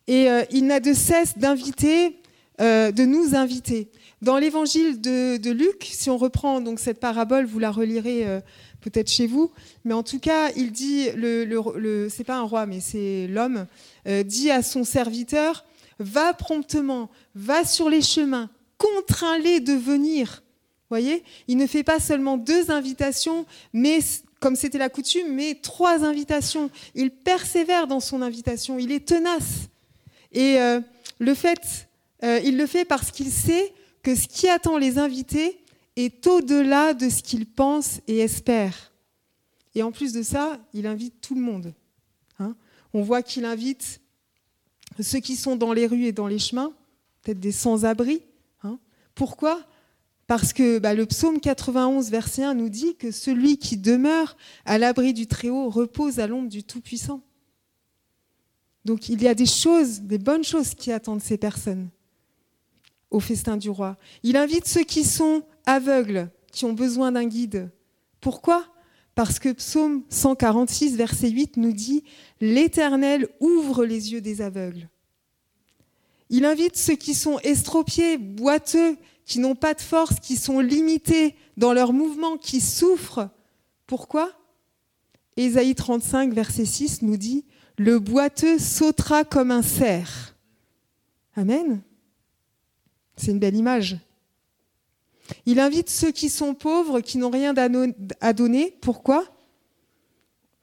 [0.07, 2.19] Et euh, il n'a de cesse d'inviter,
[2.59, 3.89] euh, de nous inviter.
[4.23, 8.39] Dans l'évangile de, Luc, si on reprend donc cette parabole, vous la relirez euh,
[8.79, 9.51] peut-être chez vous,
[9.83, 13.65] mais en tout cas, il dit, le, le, c'est pas un roi, mais c'est l'homme,
[14.07, 15.65] euh, dit à son serviteur,
[15.99, 20.41] va promptement, va sur les chemins, contrains-les de venir.
[20.89, 23.99] Voyez, il ne fait pas seulement deux invitations, mais
[24.39, 26.69] comme c'était la coutume, mais trois invitations.
[26.95, 29.67] Il persévère dans son invitation, il est tenace.
[30.31, 30.79] Et euh,
[31.19, 31.89] le fait,
[32.21, 35.63] il le fait parce qu'il sait que ce qui attend les invités,
[35.95, 38.91] est au-delà de ce qu'il pense et espère.
[39.75, 41.73] Et en plus de ça, il invite tout le monde.
[42.39, 42.55] Hein.
[42.93, 44.01] On voit qu'il invite
[44.99, 46.73] ceux qui sont dans les rues et dans les chemins,
[47.21, 48.21] peut-être des sans-abri.
[48.63, 48.79] Hein.
[49.15, 49.65] Pourquoi?
[50.27, 54.77] Parce que bah, le psaume 91, verset 1 nous dit que celui qui demeure à
[54.77, 57.21] l'abri du Très-Haut repose à l'ombre du Tout-Puissant.
[58.85, 61.89] Donc il y a des choses, des bonnes choses qui attendent ces personnes
[63.13, 63.95] au festin du roi.
[64.23, 67.71] Il invite ceux qui sont aveugles, qui ont besoin d'un guide.
[68.19, 68.65] Pourquoi?
[69.15, 72.03] Parce que psaume 146, verset 8 nous dit
[72.41, 74.89] L'Éternel ouvre les yeux des aveugles.
[76.29, 81.35] Il invite ceux qui sont estropiés, boiteux, qui n'ont pas de force, qui sont limités
[81.57, 83.29] dans leurs mouvements, qui souffrent.
[83.85, 84.31] Pourquoi?
[85.37, 87.45] Ésaïe 35, verset 6 nous dit
[87.77, 90.35] Le boiteux sautera comme un cerf.
[91.35, 91.83] Amen.
[93.15, 93.97] C'est une belle image.
[95.45, 97.53] Il invite ceux qui sont pauvres, qui n'ont rien
[98.21, 98.77] à donner.
[98.81, 99.25] Pourquoi?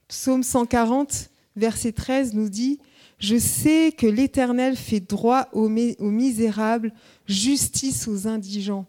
[0.08, 2.80] Psaume 140, verset 13 nous dit
[3.18, 6.92] Je sais que l'Éternel fait droit aux, misérables,
[7.26, 8.86] justice aux indigents.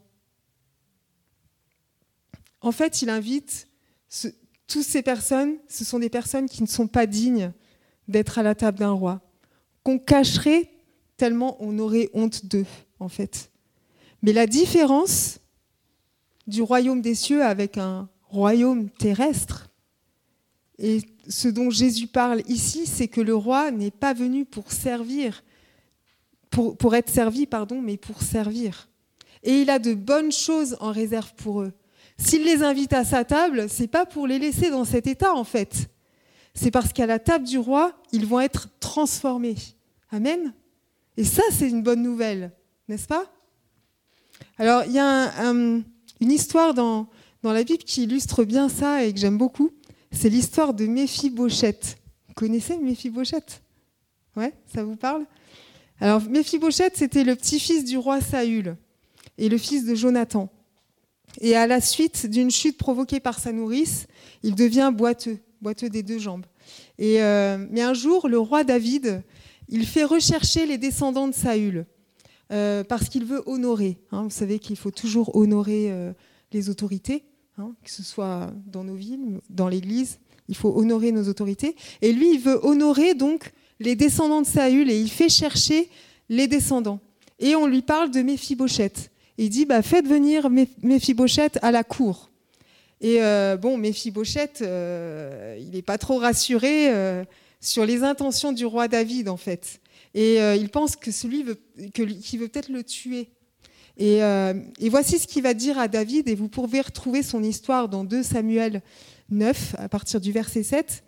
[2.62, 3.68] En fait, il invite
[4.68, 7.52] toutes ces personnes, ce sont des personnes qui ne sont pas dignes
[8.08, 9.22] d'être à la table d'un roi,
[9.84, 10.70] qu'on cacherait
[11.18, 12.66] tellement on aurait honte d'eux,
[13.00, 13.51] en fait.
[14.22, 15.40] Mais la différence
[16.48, 19.70] du royaume des cieux avec un royaume terrestre,
[20.78, 25.44] et ce dont Jésus parle ici, c'est que le roi n'est pas venu pour servir,
[26.50, 28.90] pour, être servi, pardon, mais pour servir.
[29.44, 31.72] Et il a de bonnes choses en réserve pour eux.
[32.18, 35.44] S'il les invite à sa table, c'est pas pour les laisser dans cet état en
[35.44, 35.90] fait.
[36.54, 39.56] C'est parce qu'à la table du roi, ils vont être transformés.
[40.12, 40.54] Amen.
[41.16, 42.52] Et ça, c'est une bonne nouvelle,
[42.88, 43.32] n'est-ce pas?
[44.62, 45.84] Alors, il y a une
[46.22, 47.08] histoire dans,
[47.42, 49.72] dans la Bible qui illustre bien ça et que j'aime beaucoup.
[50.12, 51.98] C'est l'histoire de Méphibosheth.
[52.28, 53.64] Vous connaissez Méphibosheth?
[54.36, 55.26] Ouais, ça vous parle?
[56.00, 58.78] Alors, Méphibosheth, c'était le petit-fils du roi Saül
[59.40, 60.48] et le fils de Jonathan.
[61.40, 64.06] Et à la suite d'une chute provoquée par sa nourrice,
[64.44, 66.46] il devient boiteux, boiteux des deux jambes.
[67.00, 69.24] Et, euh, mais un jour, le roi David,
[69.70, 71.88] il fait rechercher les descendants de Saül.
[72.52, 73.98] Euh, parce qu'il veut honorer.
[74.12, 74.24] Hein.
[74.24, 76.12] vous savez qu'il faut toujours honorer euh,
[76.52, 77.24] les autorités,
[77.58, 80.20] hein, que ce soit dans nos villes, dans l'Église.
[80.50, 81.78] Il faut honorer nos autorités.
[82.02, 85.90] Et lui, il veut honorer donc les descendants de Saül et il fait chercher
[86.28, 87.00] les descendants.
[87.40, 89.12] Et on lui parle de Méphibosheth.
[89.38, 92.32] Et il dit bah, faites venir Méphibosheth à la cour.
[93.00, 96.92] Et euh, bon, Méphibosheth, il n'est pas trop rassuré
[97.62, 99.81] sur les intentions du roi David, en fait.
[100.14, 101.60] Et euh, il pense que celui veut,
[101.94, 103.30] qui veut peut-être le tuer.
[104.00, 107.90] Euh, et, voici ce qu'il va dire à David, et vous pouvez retrouver son histoire
[107.90, 108.82] dans 2 Samuel
[109.30, 111.04] 9, à partir du verset 7.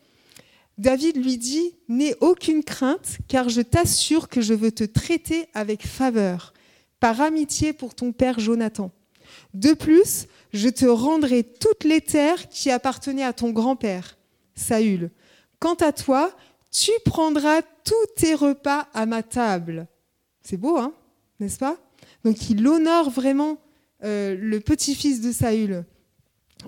[0.77, 5.85] David lui dit, N'aie aucune crainte, car je t'assure que je veux te traiter avec
[5.85, 6.53] faveur,
[6.99, 8.91] par amitié pour ton père Jonathan.
[9.53, 14.17] De plus, je te rendrai toutes les terres qui appartenaient à ton grand-père,
[14.55, 15.09] Saül.
[15.59, 16.35] Quant à toi,
[16.71, 19.87] tu prendras tous tes repas à ma table.
[20.41, 20.93] C'est beau, hein
[21.39, 21.77] n'est-ce pas?
[22.23, 23.57] Donc il honore vraiment
[24.03, 25.85] euh, le petit-fils de Saül.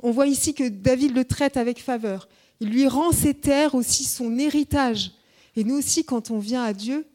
[0.04, 2.28] On voit ici que David le traite avec faveur.
[2.60, 5.12] Il lui rend ses terres aussi son héritage.
[5.56, 7.06] Et nous aussi, quand on vient à Dieu,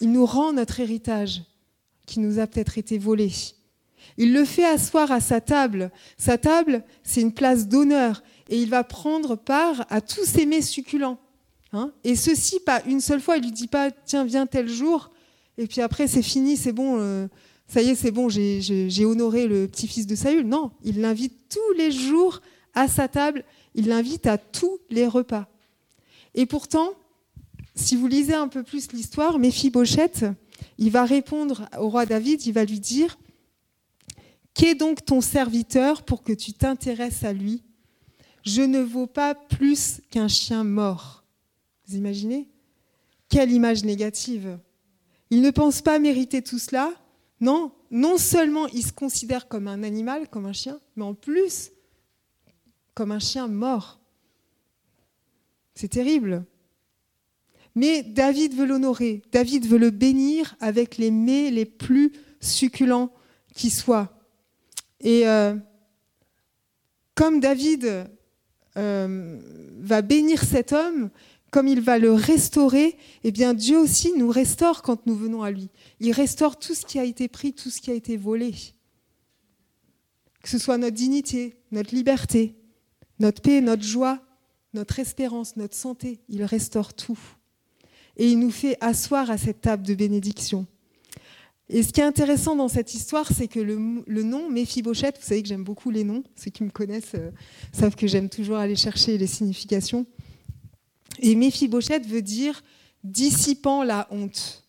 [0.00, 1.42] il nous rend notre héritage
[2.06, 3.32] qui nous a peut-être été volé.
[4.18, 5.90] Il le fait asseoir à sa table.
[6.18, 8.22] Sa table, c'est une place d'honneur.
[8.48, 11.18] Et il va prendre part à tous ces mets succulents.
[11.74, 11.90] Hein.
[12.04, 15.10] et ceci, pas une seule fois, il lui dit pas, tiens, viens tel jour,
[15.58, 17.26] et puis après, c'est fini, c'est bon, euh,
[17.68, 20.46] ça y est, c'est bon, j'ai honoré le petit-fils de Saül.
[20.46, 22.40] Non, il l'invite tous les jours
[22.74, 25.48] à sa table, il l'invite à tous les repas.
[26.34, 26.90] Et pourtant,
[27.74, 30.24] si vous lisez un peu plus l'histoire, Méphibosheth,
[30.78, 33.18] il va répondre au roi David, il va lui dire
[34.54, 37.62] Qu'est donc ton serviteur pour que tu t'intéresses à lui?
[38.44, 41.21] Je ne vaux pas plus qu'un chien mort.
[41.94, 42.48] Imaginez?
[43.28, 44.58] Quelle image négative.
[45.30, 46.92] Il ne pense pas mériter tout cela?
[47.40, 51.72] Non, non seulement il se considère comme un animal, comme un chien, mais en plus
[52.94, 54.00] comme un chien mort.
[55.74, 56.44] C'est terrible.
[57.74, 63.10] Mais David veut l'honorer, David veut le bénir avec les mets les plus succulents
[63.54, 64.12] qui soient.
[65.00, 65.56] Et euh,
[67.14, 68.06] comme David
[68.76, 69.40] euh,
[69.80, 71.10] va bénir cet homme,
[71.52, 75.50] comme il va le restaurer, eh bien Dieu aussi nous restaure quand nous venons à
[75.50, 75.68] lui.
[76.00, 78.54] Il restaure tout ce qui a été pris, tout ce qui a été volé.
[80.42, 82.56] Que ce soit notre dignité, notre liberté,
[83.18, 84.22] notre paix, notre joie,
[84.72, 87.20] notre espérance, notre santé, il restaure tout.
[88.16, 90.66] Et il nous fait asseoir à cette table de bénédiction.
[91.68, 95.42] Et ce qui est intéressant dans cette histoire, c'est que le, nom Méphibosheth, vous savez
[95.42, 97.30] que j'aime beaucoup les noms, ceux qui me connaissent euh,
[97.72, 100.06] savent que j'aime toujours aller chercher les significations.
[101.18, 102.62] Et Méphibosheth veut dire
[103.04, 104.64] dissipant la honte.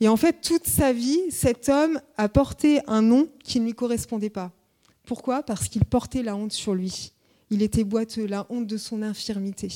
[0.00, 3.74] Et en fait, toute sa vie, cet homme a porté un nom qui ne lui
[3.74, 4.50] correspondait pas.
[5.04, 5.42] Pourquoi?
[5.42, 7.12] Parce qu'il portait la honte sur lui.
[7.50, 9.68] Il était boiteux, la honte de son infirmité.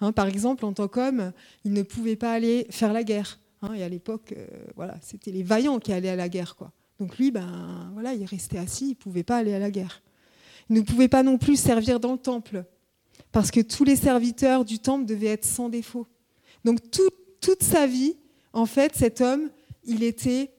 [0.00, 1.32] Hein, par exemple, en tant qu'homme,
[1.64, 3.38] il ne pouvait pas aller faire la guerre.
[3.62, 6.56] Hein, et à l'époque, euh, voilà, c'était les vaillants qui allaient à la guerre.
[7.00, 10.02] Donc lui, ben, voilà, il restait assis, il ne pouvait pas aller à la guerre.
[10.68, 12.64] Il ne pouvait pas non plus servir dans le temple,
[13.34, 16.06] parce que tous les serviteurs du temple devaient être sans défaut.
[16.64, 16.78] Donc
[17.40, 18.16] toute sa vie,
[18.52, 19.50] en fait, cet homme,
[19.82, 20.52] il était,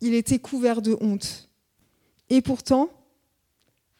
[0.00, 1.50] il était couvert de honte.
[2.30, 2.88] Et pourtant,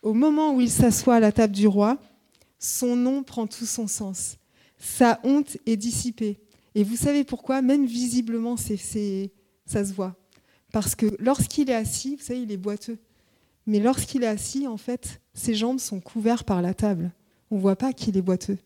[0.01, 1.99] au moment où il s'assoit à la table du roi,
[2.59, 4.39] son nom prend tout son sens.
[4.79, 6.41] Sa honte est dissipée.
[6.75, 7.61] Et vous savez pourquoi?
[7.61, 10.17] Même visiblement, ça se voit.
[10.73, 12.97] Parce que lorsqu'il est assis, vous savez, il est boiteux.
[13.67, 17.13] Mais lorsqu'il est assis, en fait, ses jambes sont couvertes par la table.
[17.53, 18.57] On ne voit pas qu'il est boiteux.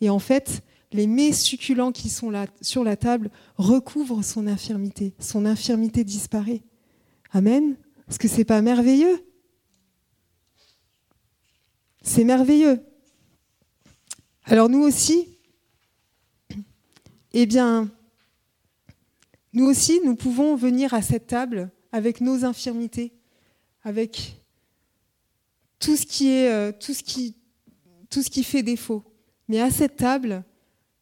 [0.00, 5.12] Et en fait, les mets succulents qui sont là sur la table recouvrent son infirmité.
[5.18, 6.62] Son infirmité disparaît.
[7.32, 7.76] Amen.
[8.08, 9.26] Est-ce que c'est pas merveilleux
[12.02, 12.80] C'est merveilleux.
[14.44, 15.26] Alors nous aussi,
[17.32, 17.90] eh bien,
[19.52, 23.12] nous aussi, nous pouvons venir à cette table avec nos infirmités,
[23.82, 24.40] avec
[25.80, 27.34] tout ce qui est, euh, tout ce qui,
[28.16, 29.04] tout ce qui fait défaut.
[29.46, 30.42] Mais à cette table,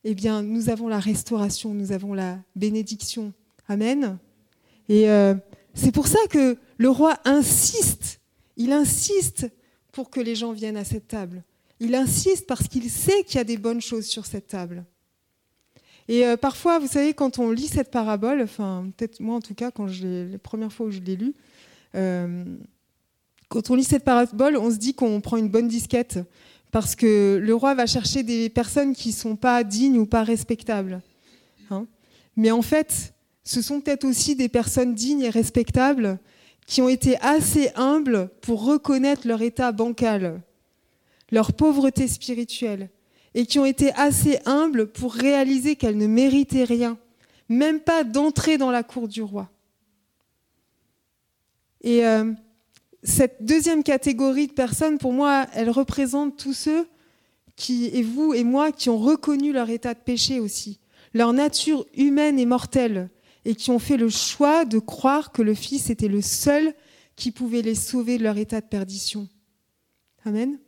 [0.02, 3.32] eh bien, nous avons la restauration, nous avons la bénédiction.
[3.68, 4.18] Amen.
[4.88, 5.36] Et euh,
[5.74, 8.20] c'est pour ça que le roi insiste,
[8.56, 9.48] il insiste
[9.92, 11.44] pour que les gens viennent à cette table.
[11.78, 14.84] Il insiste parce qu'il sait qu'il y a des bonnes choses sur cette table.
[16.08, 19.54] Et euh, parfois, vous savez, quand on lit cette parabole, enfin, peut-être moi en tout
[19.54, 21.34] cas, quand je la première fois où je l'ai lue,
[21.94, 22.44] euh,
[23.48, 26.18] quand on lit cette parabole, on se dit qu'on prend une bonne disquette
[26.74, 30.24] parce que le roi va chercher des personnes qui ne sont pas dignes ou pas
[30.24, 31.02] respectables.
[31.70, 31.86] Hein.
[32.34, 36.18] Mais en fait, ce sont peut-être aussi des personnes dignes et respectables
[36.66, 40.42] qui ont été assez humbles pour reconnaître leur état bancal,
[41.30, 42.90] leur pauvreté spirituelle,
[43.34, 46.98] et qui ont été assez humbles pour réaliser qu'elles ne méritaient rien,
[47.48, 49.48] même pas d'entrer dans la cour du roi.
[51.82, 52.32] Et euh,
[53.04, 56.88] cette deuxième catégorie de personnes, pour moi, elle représente tous ceux
[57.54, 60.80] qui, et vous et moi, qui ont reconnu leur état de péché aussi,
[61.12, 63.10] leur nature humaine et mortelle,
[63.44, 66.74] et qui ont fait le choix de croire que le Fils était le seul
[67.14, 69.28] qui pouvait les sauver de leur état de perdition.
[70.24, 70.58] Amen.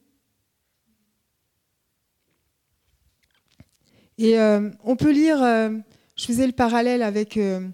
[4.19, 5.71] Et euh, on peut lire, euh,
[6.17, 7.67] je faisais le parallèle avec, euh,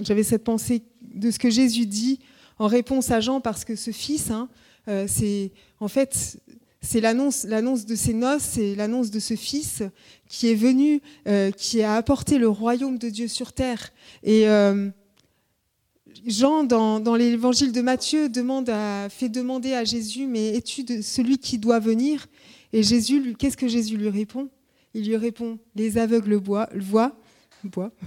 [0.00, 2.20] j'avais cette pensée de ce que Jésus dit
[2.58, 4.48] en réponse à Jean parce que ce fils, hein,
[4.88, 6.38] euh, c'est en fait
[6.84, 9.82] c'est l'annonce, de ses noces, c'est l'annonce de ce fils
[10.28, 13.90] qui est venu, euh, qui a apporté le royaume de Dieu sur terre.
[14.22, 14.90] Et euh,
[16.26, 18.30] Jean, dans, l'évangile de Matthieu,
[19.08, 22.26] fait demander à Jésus, mais es-tu celui qui doit venir?
[22.74, 24.50] Et Jésus, qu'est-ce que Jésus lui répond?
[24.92, 27.16] Il lui répond, les aveugles voient, voient,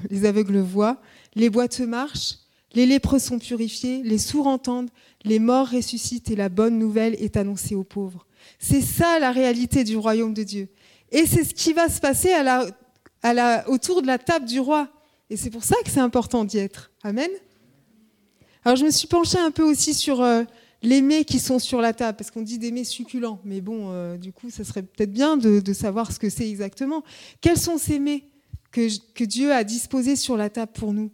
[0.10, 1.02] les aveugles voient,
[1.36, 2.38] les boiteux marchent,
[2.78, 4.92] les lépreux sont purifiés, les sourds entendent,
[5.24, 8.28] les morts ressuscitent et la bonne nouvelle est annoncée aux pauvres.
[8.60, 10.70] C'est ça la réalité du royaume de Dieu.
[11.12, 12.36] Et c'est ce qui va se passer
[13.68, 14.90] autour de la table du roi.
[15.32, 16.92] Et c'est pour ça que c'est important d'y être.
[17.02, 17.32] Amen.
[18.63, 20.44] Alors je me suis penchée un peu aussi sur euh,
[20.84, 23.40] les mets qui sont sur la table, parce qu'on dit des mets succulents.
[23.44, 27.04] Mais bon, euh, du coup, ça serait peut-être bien de, savoir ce que c'est exactement.
[27.42, 28.26] Quels sont ces mets
[28.72, 31.10] que Dieu a disposés sur la table pour nous?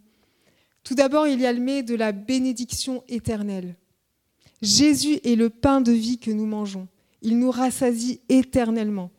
[0.84, 3.74] Tout d'abord, il y a le mets de la bénédiction éternelle.
[4.60, 6.88] Jésus est le pain de vie que nous mangeons.
[7.22, 9.10] Il nous rassasie éternellement.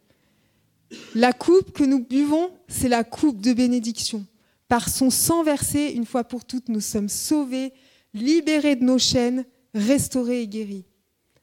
[1.15, 4.25] La coupe que nous buvons, c'est la coupe de bénédiction.
[4.67, 7.73] Par son sang versé, une fois pour toutes, nous sommes sauvés,
[8.13, 10.85] libérés de nos chaînes, restaurés et guéris.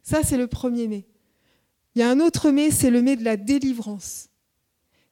[0.03, 1.07] Ça, c'est le premier mets.
[1.95, 4.29] Il y a un autre mets, c'est le mets de la délivrance.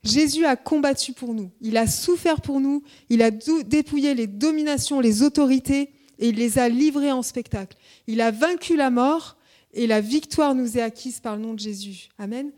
[0.03, 5.01] Jésus a combattu pour nous, il a souffert pour nous, il a dépouillé les dominations,
[5.01, 7.77] les autorités, et il les a livrées en spectacle.
[8.07, 9.37] Il a vaincu la mort,
[9.73, 12.09] et la victoire nous est acquise par le nom de Jésus.
[12.19, 12.51] Amen.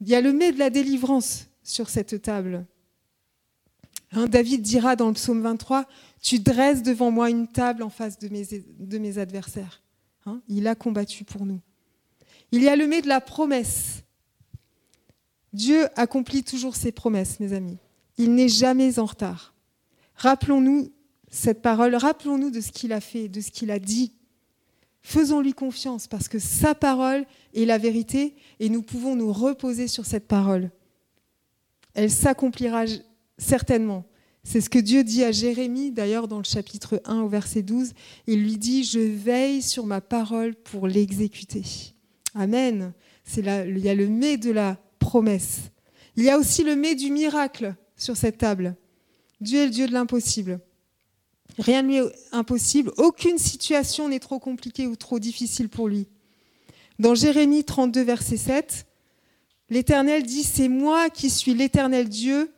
[0.00, 2.66] Il y a le mets de la délivrance sur cette table.
[4.12, 5.86] Hein, David dira dans le psaume 23,
[6.20, 8.28] Tu dresses devant moi une table en face de
[8.98, 9.82] mes, adversaires.
[10.26, 11.60] Hein, il a combattu pour nous.
[12.52, 14.02] Il y a le mets de la promesse.
[15.52, 17.78] Dieu accomplit toujours ses promesses, mes amis.
[18.18, 19.54] Il n'est jamais en retard.
[20.14, 20.92] Rappelons-nous
[21.30, 24.12] cette parole, rappelons-nous de ce qu'il a fait, de ce qu'il a dit.
[25.02, 27.24] Faisons-lui confiance parce que sa parole
[27.54, 30.70] est la vérité et nous pouvons nous reposer sur cette parole.
[31.94, 32.84] Elle s'accomplira
[33.38, 34.04] certainement.
[34.42, 37.92] C'est ce que Dieu dit à Jérémie, d'ailleurs, dans le chapitre 1 au verset 12.
[38.26, 41.64] Il lui dit, je veille sur ma parole pour l'exécuter.
[42.34, 42.92] Amen.
[43.36, 45.62] Il y a le mais de la promesse.
[46.16, 48.76] Il y a aussi le mais du miracle sur cette table.
[49.40, 50.60] Dieu est le Dieu de l'impossible.
[51.58, 52.92] Rien ne lui est impossible.
[52.96, 56.06] Aucune situation n'est trop compliquée ou trop difficile pour lui.
[56.98, 58.86] Dans Jérémie 32, verset 7,
[59.70, 62.52] l'Éternel dit, C'est moi qui suis l'Éternel Dieu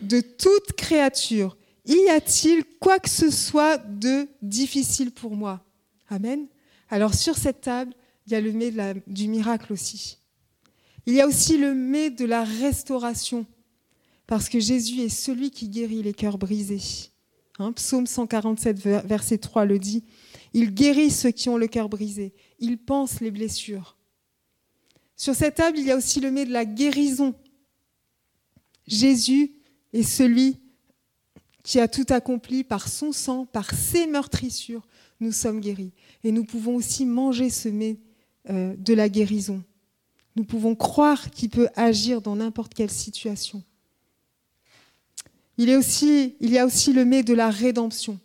[0.00, 1.56] de toute créature.
[1.84, 5.64] Y a-t-il quoi que ce soit de difficile pour moi?
[6.08, 6.46] Amen.
[6.90, 7.92] Alors sur cette table,
[8.26, 8.72] il y a le mets
[9.06, 10.18] du miracle aussi.
[11.06, 13.46] Il y a aussi le mets de la restauration,
[14.26, 17.10] parce que Jésus est celui qui guérit les cœurs brisés.
[17.58, 20.04] Hein, Psaume 147, verset 3 le dit.
[20.54, 22.32] Il guérit ceux qui ont le cœur brisé.
[22.58, 23.96] Il pense les blessures.
[25.16, 27.34] Sur cette table, il y a aussi le mets de la guérison.
[28.86, 29.52] Jésus
[29.92, 30.56] est celui
[31.62, 34.86] qui a tout accompli par son sang, par ses meurtrissures.
[35.20, 35.92] Nous sommes guéris.
[36.24, 37.98] Et nous pouvons aussi manger ce mets
[38.50, 39.62] euh, de la guérison.
[40.36, 43.62] Nous pouvons croire qu'il peut agir dans n'importe quelle situation.
[45.58, 48.18] Il, y a aussi le mets de la rédemption.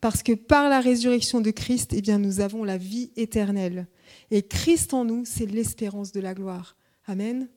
[0.00, 3.86] Parce que par la résurrection de Christ, eh bien, nous avons la vie éternelle.
[4.30, 6.76] Et Christ en nous, c'est l'espérance de la gloire.
[7.06, 7.48] Amen.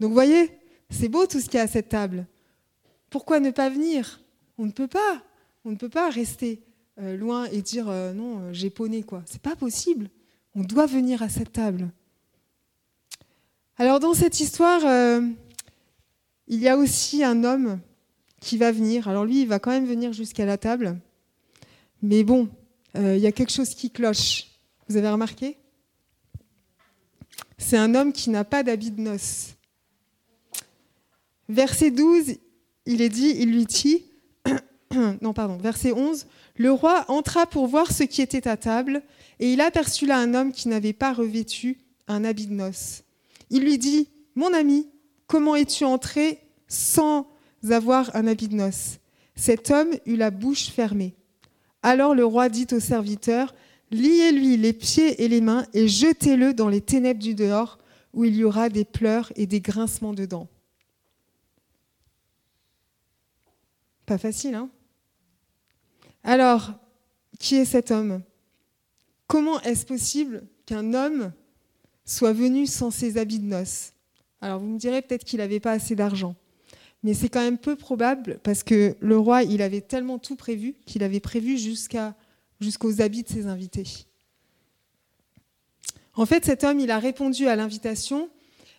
[0.00, 0.50] Donc vous voyez,
[0.90, 2.26] c'est beau tout ce qu'il y a à cette table.
[3.10, 4.20] Pourquoi ne pas venir?
[4.58, 5.22] On ne peut pas.
[5.64, 6.62] On ne peut pas rester
[7.00, 9.22] euh, loin et dire euh, non, euh, j'ai poney quoi.
[9.26, 10.10] C'est pas possible.
[10.54, 11.90] On doit venir à cette table.
[13.76, 14.82] Alors dans cette histoire,
[16.46, 17.80] il y a aussi un homme
[18.40, 19.08] qui va venir.
[19.08, 20.98] Alors lui, il va quand même venir jusqu'à la table.
[22.02, 22.48] Mais bon,
[22.96, 24.46] euh, il y a quelque chose qui cloche.
[24.88, 25.56] Vous avez remarqué?
[27.56, 29.54] C'est un homme qui n'a pas d'habit de noces.
[31.48, 32.36] Verset 12,
[32.86, 34.04] il est dit, il lui dit,
[35.22, 39.02] non pardon, verset 11, le roi entra pour voir ce qui était à table,
[39.40, 43.02] et il aperçut là un homme qui n'avait pas revêtu un habit de noces.
[43.50, 44.88] Il lui dit, mon ami,
[45.26, 47.28] comment es-tu entré sans
[47.70, 48.98] avoir un habit de noces?
[49.36, 51.14] Cet homme eut la bouche fermée.
[51.82, 53.54] Alors le roi dit au serviteur,
[53.90, 57.78] Liez-lui les pieds et les mains et jetez-le dans les ténèbres du dehors,
[58.12, 60.48] où il y aura des pleurs et des grincements de dents.
[64.06, 64.68] Pas facile, hein?
[66.24, 66.72] Alors,
[67.38, 68.22] qui est cet homme?
[69.26, 71.32] Comment est-ce possible qu'un homme
[72.04, 73.92] soit venu sans ses habits de noces
[74.40, 76.34] Alors, vous me direz peut-être qu'il n'avait pas assez d'argent.
[77.02, 80.74] Mais c'est quand même peu probable parce que le roi, il avait tellement tout prévu
[80.86, 82.14] qu'il avait prévu jusqu'à,
[82.60, 83.86] jusqu'aux habits de ses invités.
[86.14, 88.30] En fait, cet homme, il a répondu à l'invitation,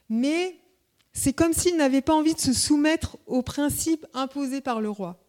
[0.10, 0.56] mais
[1.14, 5.20] c'est comme s'il n'avait pas envie de se soumettre aux principes imposés par le roi.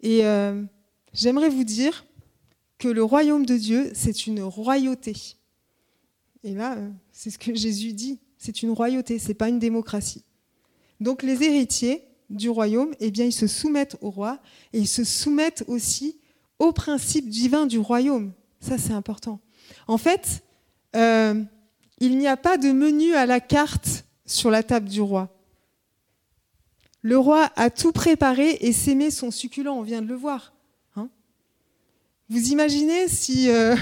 [0.00, 0.62] Et euh,
[1.12, 2.06] j'aimerais vous dire
[2.78, 5.14] que le royaume de Dieu, c'est une royauté.
[6.44, 10.22] Et là, euh, c'est ce que Jésus dit, c'est une royauté, c'est pas une démocratie.
[11.00, 14.38] Donc les héritiers du royaume, eh bien, ils se soumettent au roi
[14.74, 16.20] et ils se soumettent aussi
[16.58, 18.34] aux principes divins du royaume.
[18.60, 19.40] Ça, c'est important.
[19.88, 20.44] En fait,
[20.94, 21.42] euh,
[22.00, 25.34] il n'y a pas de menu à la carte sur la table du roi.
[27.00, 30.52] Le roi a tout préparé et s'aimait son succulent, on vient de le voir.
[30.96, 31.08] Hein.
[32.28, 33.48] vous imaginez si...
[33.48, 33.74] Euh,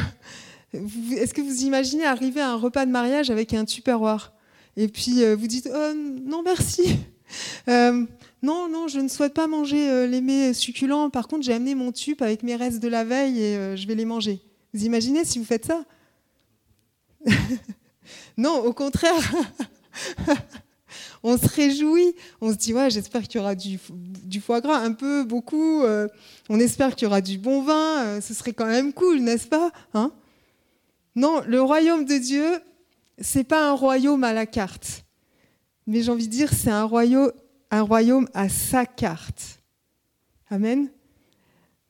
[1.17, 4.35] est-ce que vous imaginez arriver à un repas de mariage avec un tupperware
[4.77, 6.99] et puis euh, vous dites oh, non merci.
[7.69, 8.05] Euh,
[8.43, 11.09] non, non, je ne souhaite pas manger euh, les mets succulents.
[11.09, 13.97] Par contre, j'ai amené mon tube avec mes restes de la veille et je vais
[13.97, 14.41] les manger.
[14.73, 15.85] Vous imaginez si vous faites ça
[18.37, 19.33] Non, au contraire.
[21.25, 23.81] on se réjouit, on se dit ouais, j'espère qu'il y aura du,
[24.41, 25.83] foie gras, un peu, beaucoup.
[26.49, 28.21] on espère qu'il y aura du bon vin.
[28.21, 30.13] ce serait quand même cool, n'est-ce pas hein?
[31.17, 32.61] Non, le royaume de Dieu,
[33.19, 35.05] c'est pas un royaume à la carte,
[35.87, 37.33] mais j'ai envie de dire c'est un royaume,
[37.71, 39.61] à sa carte.
[40.51, 40.91] Amen.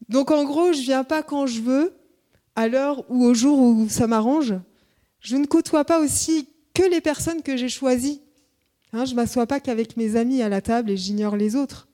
[0.08, 1.94] Donc en gros, je viens pas quand je veux,
[2.56, 4.54] à l'heure ou au jour où ça m'arrange.
[5.20, 8.20] Je ne côtoie pas aussi que les personnes que j'ai choisies.
[8.92, 11.88] Hein, je ne m'assois pas qu'avec mes amis à la table et j'ignore les autres.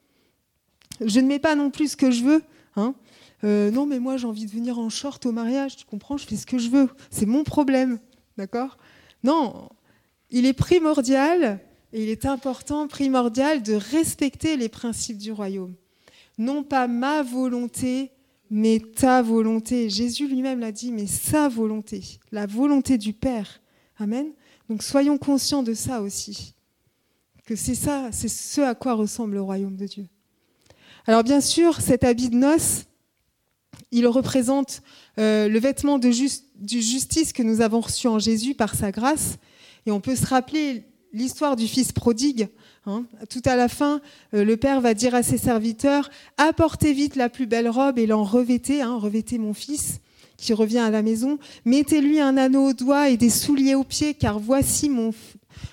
[1.01, 2.43] Je ne mets pas non plus ce que je veux.
[2.77, 2.95] Hein.
[3.43, 6.27] Euh, non, mais moi j'ai envie de venir en short au mariage, tu comprends, je
[6.27, 6.89] fais ce que je veux.
[7.11, 7.99] C'est mon problème.
[8.37, 8.77] D'accord?
[9.23, 9.69] Non,
[10.31, 11.61] il est primordial
[11.93, 15.75] et il est important, primordial de respecter les principes du royaume.
[16.39, 18.13] non pas ma volonté,
[18.51, 19.91] mais ta volonté.
[19.91, 23.61] Jésus lui-même l'a dit, mais sa volonté, la volonté du Père.
[23.99, 24.33] Amen?
[24.69, 26.55] Donc soyons conscients de ça aussi,
[27.45, 30.07] que c'est ça, c'est ce à quoi ressemble le royaume de Dieu.
[31.07, 32.85] Alors bien sûr, cet habit de noces,
[33.93, 34.83] il représente
[35.19, 39.39] euh, le vêtement de justice que nous avons reçu en Jésus par sa grâce.
[39.87, 42.49] Et on peut se rappeler l'histoire du fils prodigue.
[42.87, 43.05] Hein.
[43.29, 44.01] Tout à la fin,
[44.35, 48.07] euh, le père va dire à ses serviteurs Apportez vite la plus belle robe et
[48.07, 50.01] l'en revêtez, hein, revêtez mon fils
[50.37, 51.39] qui revient à la maison.
[51.67, 55.13] Mettez-lui un anneau au doigt et des souliers aux pieds, car voici mon,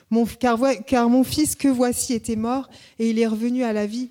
[0.10, 2.70] mon car, car mon fils que voici était mort
[3.00, 4.10] et il est revenu à la vie.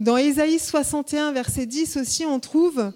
[0.00, 2.90] Dans Ésaïe 61, verset 10 aussi, on trouve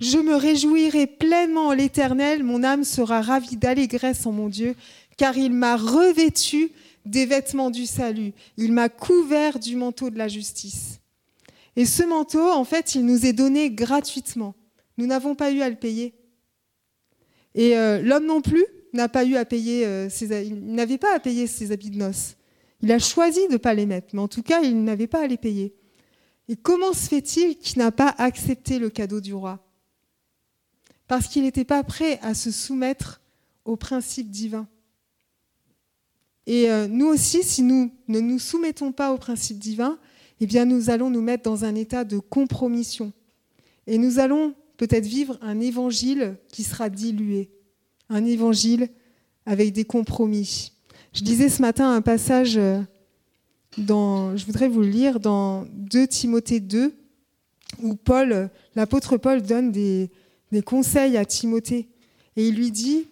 [0.00, 4.74] Je me réjouirai pleinement en l'Éternel, mon âme sera ravie d'allégresse en mon Dieu,
[5.18, 6.72] car il m'a revêtu
[7.04, 11.00] des vêtements du salut, il m'a couvert du manteau de la justice.
[11.76, 14.54] Et ce manteau, en fait, il nous est donné gratuitement.
[14.96, 16.14] Nous n'avons pas eu à le payer.
[17.54, 18.64] Et euh, l'homme non plus
[18.94, 21.98] n'a pas eu à payer euh, ses, il n'avait pas à payer ses habits de
[21.98, 22.36] noces.
[22.82, 25.22] Il a choisi de ne pas les mettre, mais en tout cas, il n'avait pas
[25.22, 25.74] à les payer.
[26.50, 29.64] Et comment se fait-il qu'il n'a pas accepté le cadeau du roi?
[31.06, 33.20] Parce qu'il n'était pas prêt à se soumettre
[33.64, 34.66] aux principes divins.
[36.48, 39.96] Et euh, nous aussi, si nous ne nous soumettons pas aux principes divins,
[40.40, 43.12] eh bien nous allons nous mettre dans un état de compromission.
[43.86, 47.52] Et nous allons peut-être vivre un évangile qui sera dilué,
[48.08, 48.88] un évangile
[49.46, 50.72] avec des compromis.
[51.12, 52.58] Je disais ce matin un passage
[53.76, 56.94] je voudrais vous le lire dans 2 Timothée 2,
[57.82, 60.10] où Paul, l'apôtre Paul donne des,
[60.52, 61.88] des conseils à Timothée.
[62.36, 63.06] Et il lui dit,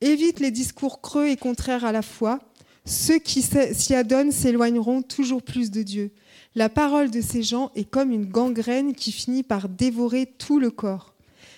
[0.00, 2.40] évite les discours creux et contraires à la foi.
[2.84, 6.10] Ceux qui s'y adonnent s'éloigneront toujours plus de Dieu.
[6.54, 10.70] La parole de ces gens est comme une gangrène qui finit par dévorer tout le
[10.70, 11.14] corps.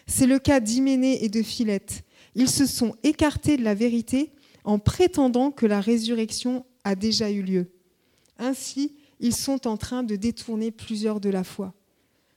[0.06, 2.04] C'est le cas d'Hyménée et de Philette.
[2.36, 4.30] Ils se sont écartés de la vérité
[4.62, 7.66] en prétendant que la résurrection a déjà eu lieu.
[8.38, 11.74] Ainsi, ils sont en train de détourner plusieurs de la foi.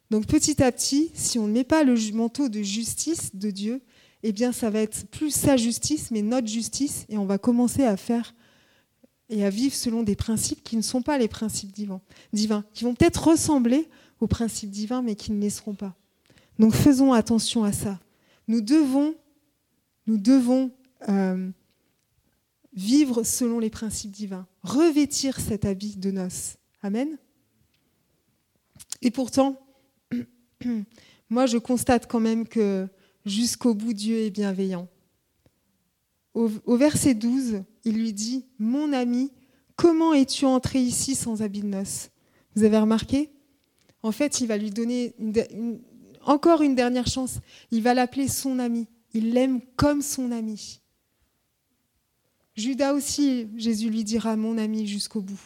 [0.09, 3.81] Donc petit à petit, si on ne met pas le manteau de justice de Dieu,
[4.23, 7.83] eh bien ça va être plus sa justice, mais notre justice, et on va commencer
[7.83, 8.33] à faire
[9.29, 12.01] et à vivre selon des principes qui ne sont pas les principes divins,
[12.33, 13.87] divins qui vont peut-être ressembler
[14.19, 15.95] aux principes divins, mais qui ne les seront pas.
[16.57, 17.99] Donc faisons attention à ça.
[18.47, 19.13] Nous devons,
[20.07, 20.71] nous devons
[21.07, 21.49] euh,
[22.73, 26.57] vivre selon les principes divins, revêtir cet habit de noces.
[26.81, 27.17] Amen.
[29.01, 29.59] Et pourtant,
[31.29, 32.87] moi je constate quand même que
[33.25, 34.87] jusqu'au bout Dieu est bienveillant.
[36.35, 39.31] Au, verset 12, il lui dit, Mon ami,
[39.75, 42.11] comment es-tu entré ici sans habit de noces?
[42.55, 43.31] Vous avez remarqué?
[44.03, 45.15] En fait, il va lui donner
[46.25, 47.39] encore une dernière chance.
[47.71, 48.87] Il va l'appeler son ami.
[49.13, 50.79] Il l'aime comme son ami.
[52.59, 55.41] Judas aussi, Jésus lui dira, mon ami, jusqu'au bout.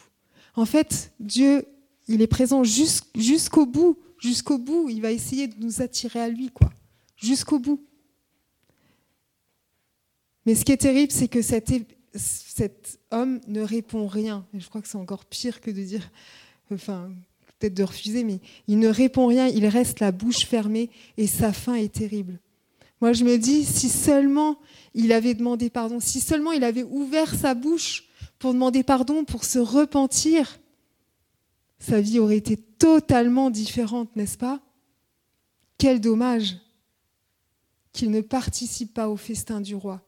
[0.55, 1.65] En fait, Dieu,
[2.07, 4.89] il est présent jusqu'au bout, jusqu'au bout.
[4.89, 6.69] Il va essayer de nous attirer à lui, quoi,
[7.15, 7.81] jusqu'au bout.
[10.45, 14.45] Mais ce qui est terrible, c'est que cet, homme ne répond rien.
[14.53, 16.11] Je crois que c'est encore pire que de dire,
[16.71, 17.11] enfin,
[17.59, 21.53] peut-être de refuser, mais il ne répond rien, il reste la bouche fermée et sa
[21.53, 22.39] fin est terrible.
[23.03, 24.57] Moi, je me dis, si seulement
[24.93, 28.05] il avait demandé pardon, si seulement il avait ouvert sa bouche
[28.39, 30.57] pour demander pardon, pour se repentir,
[31.79, 34.61] sa vie aurait été totalement différente, n'est-ce pas?
[35.77, 36.55] Quel dommage
[37.91, 40.01] qu'il ne participe pas au festin du roi.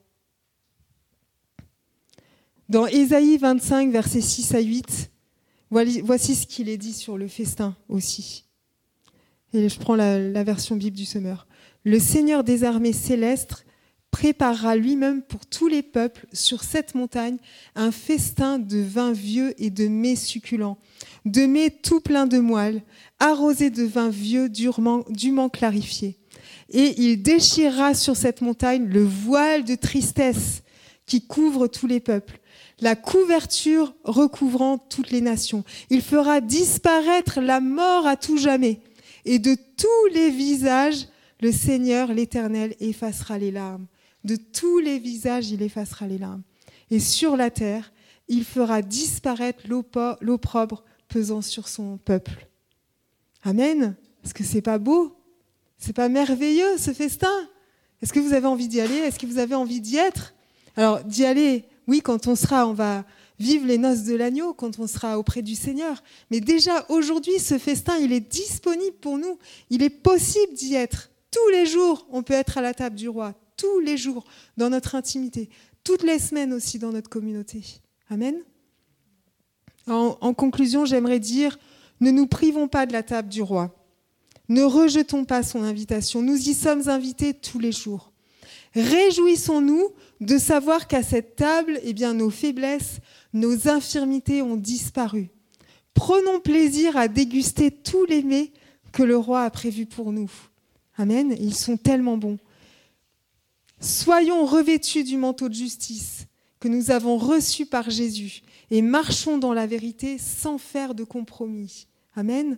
[2.69, 5.11] Dans Ésaïe 25, versets 6 à 8,
[5.69, 8.45] voici ce qu'il est dit sur le festin aussi.
[9.51, 11.45] Et je prends la, version Bible du Semeur
[11.85, 13.65] le Seigneur des armées célestes
[14.09, 17.37] préparera lui-même pour tous les peuples sur cette montagne
[17.75, 20.77] un festin de vin vieux et de mets succulents,
[21.25, 22.81] de mets tout plein de moelle,
[23.19, 26.17] arrosés de vin vieux durement, dûment clarifié.
[26.69, 30.63] Et il déchirera sur cette montagne le voile de tristesse
[31.05, 32.39] qui couvre tous les peuples,
[32.79, 35.63] la couverture recouvrant toutes les nations.
[35.91, 38.79] Il fera disparaître la mort à tout jamais,
[39.25, 41.07] et de tous les visages,
[41.41, 43.87] le Seigneur, l'Éternel, effacera les larmes.
[44.23, 46.43] De tous les visages, il effacera les larmes.
[46.89, 47.91] Et sur la terre,
[48.27, 49.63] il fera disparaître
[50.21, 52.47] l'opprobre pesant sur son peuple.
[53.43, 53.95] Amen.
[54.23, 55.15] Est-ce que c'est pas beau
[55.77, 57.49] C'est pas merveilleux ce festin
[58.01, 58.95] Est-ce que vous avez envie d'y aller?
[58.95, 60.33] Est-ce que vous avez envie d'y être?
[60.75, 63.05] Alors d'y aller, oui, quand on sera, on va
[63.37, 66.01] vivre les noces de l'agneau quand on sera auprès du Seigneur.
[66.31, 69.37] Mais déjà aujourd'hui, ce festin, il est disponible pour nous.
[69.69, 71.11] Il est possible d'y être.
[71.35, 73.33] Tous les jours, on peut être à la table du roi.
[73.57, 74.23] Tous les jours,
[74.55, 75.49] dans notre intimité.
[75.83, 77.61] Toutes les semaines aussi dans notre communauté.
[78.09, 78.37] Amen.
[79.85, 81.59] En, conclusion, j'aimerais dire,
[81.99, 83.75] ne nous privons pas de la table du roi.
[84.47, 86.21] Ne rejetons pas son invitation.
[86.21, 88.13] Nous y sommes invités tous les jours.
[88.73, 89.89] Réjouissons-nous
[90.21, 92.99] de savoir qu'à cette table, eh bien, nos faiblesses,
[93.33, 95.31] nos infirmités ont disparu.
[95.93, 98.53] Prenons plaisir à déguster tous les mets
[98.93, 100.31] que le roi a prévus pour nous.
[100.97, 101.35] Amen.
[101.39, 102.37] Ils sont tellement bons.
[103.79, 106.25] Soyons revêtus du manteau de justice
[106.59, 108.41] que nous avons reçu par Jésus
[108.71, 111.87] et marchons dans la vérité sans faire de compromis.
[112.15, 112.57] Amen.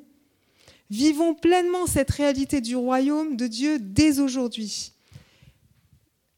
[0.89, 4.93] Vivons pleinement cette réalité du royaume de Dieu dès aujourd'hui.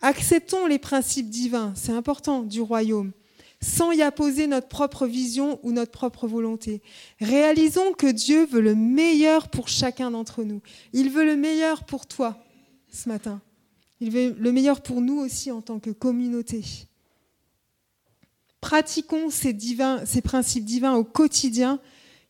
[0.02, 3.12] Acceptons les principes divins, c'est important, du royaume,
[3.62, 6.82] sans y apposer notre propre vision ou notre propre volonté.
[7.20, 10.62] Réalisons que Dieu veut le meilleur pour chacun d'entre nous.
[10.94, 12.38] Il veut le meilleur pour toi
[12.90, 13.42] ce matin.
[14.00, 16.64] Il veut le meilleur pour nous aussi en tant que communauté.
[18.62, 21.80] Pratiquons ces, divins, ces principes divins au quotidien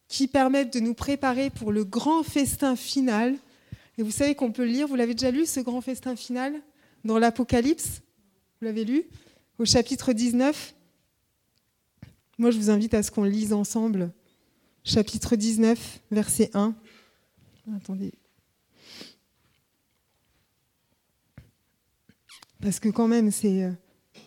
[0.07, 3.35] qui permettent de nous préparer pour le grand festin final.
[3.99, 6.59] Et vous savez qu'on peut le lire, vous l'avez déjà lu, ce grand festin final
[7.03, 8.01] dans l'Apocalypse?
[8.59, 9.03] Vous l'avez lu?
[9.59, 10.73] Au chapitre 19.
[12.39, 14.13] Moi, je vous invite à ce qu'on lise ensemble.
[14.85, 16.73] Chapitre 19, verset 1.
[17.75, 18.13] Attendez.
[22.61, 23.71] Parce que quand même, c'est, euh,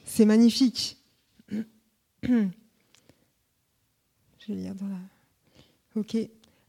[0.05, 0.99] c'est magnifique.
[1.51, 1.57] Je
[4.49, 4.99] vais lire dans la...
[5.97, 6.15] Ok.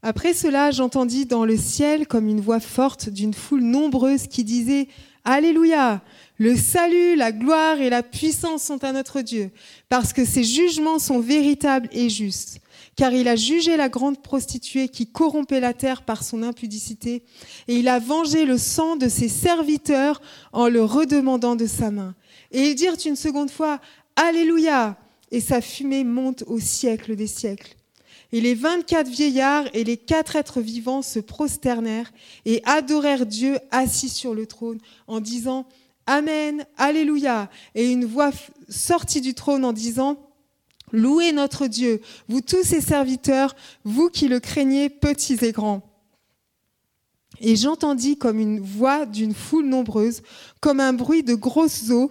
[0.00, 4.88] Après cela, j'entendis dans le ciel comme une voix forte d'une foule nombreuse qui disait
[5.26, 6.02] Alléluia
[6.36, 9.50] Le salut, la gloire et la puissance sont à notre Dieu,
[9.88, 12.60] parce que ses jugements sont véritables et justes.
[12.94, 17.22] Car il a jugé la grande prostituée qui corrompait la terre par son impudicité,
[17.68, 20.20] et il a vengé le sang de ses serviteurs
[20.52, 22.14] en le redemandant de sa main.
[22.52, 23.80] Et ils dirent une seconde fois
[24.16, 24.98] Alléluia
[25.30, 27.74] Et sa fumée monte au siècle des siècles.
[28.34, 32.12] Et les vingt-quatre vieillards et les quatre êtres vivants se prosternèrent
[32.44, 35.68] et adorèrent Dieu assis sur le trône en disant
[36.08, 37.48] Amen, Alléluia.
[37.76, 38.32] Et une voix
[38.68, 40.18] sortit du trône en disant
[40.90, 43.54] Louez notre Dieu, vous tous ses serviteurs,
[43.84, 45.88] vous qui le craignez, petits et grands.
[47.40, 50.22] Et j'entendis comme une voix d'une foule nombreuse,
[50.58, 52.10] comme un bruit de grosses eaux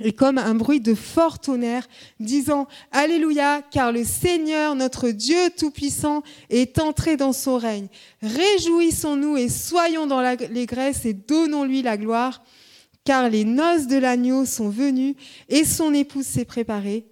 [0.00, 1.88] et comme un bruit de fort tonnerre,
[2.20, 7.88] disant Alléluia, car le Seigneur, notre Dieu Tout-Puissant, est entré dans son règne.
[8.22, 12.42] Réjouissons-nous et soyons dans l'allégresse et donnons-lui la gloire,
[13.04, 15.16] car les noces de l'agneau sont venues
[15.48, 17.06] et son épouse s'est préparée.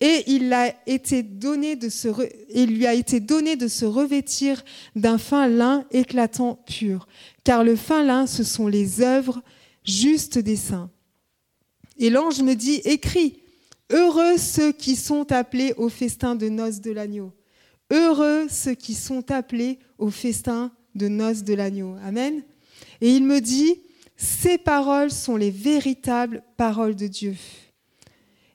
[0.00, 4.64] Et il, lui a été donné de se revêtir
[4.96, 7.06] d'un fin lin éclatant pur,
[7.44, 9.42] car le fin lin, ce sont les œuvres
[9.84, 10.90] justes des saints.
[12.02, 13.44] Et l'ange me dit, écris,
[13.88, 17.32] heureux ceux qui sont appelés au festin de noces de l'agneau.
[17.92, 21.94] Heureux ceux qui sont appelés au festin de noces de l'agneau.
[22.04, 22.42] Amen.
[23.00, 23.82] Et il me dit,
[24.16, 27.36] ces paroles sont les véritables paroles de Dieu.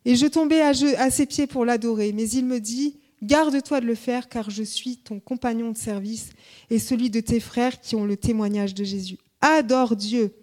[0.04, 3.86] Et je tombais à, à ses pieds pour l'adorer, mais il me dit, garde-toi de
[3.86, 6.32] le faire, car je suis ton compagnon de service
[6.70, 9.20] et celui de tes frères qui ont le témoignage de Jésus.
[9.40, 10.34] Adore Dieu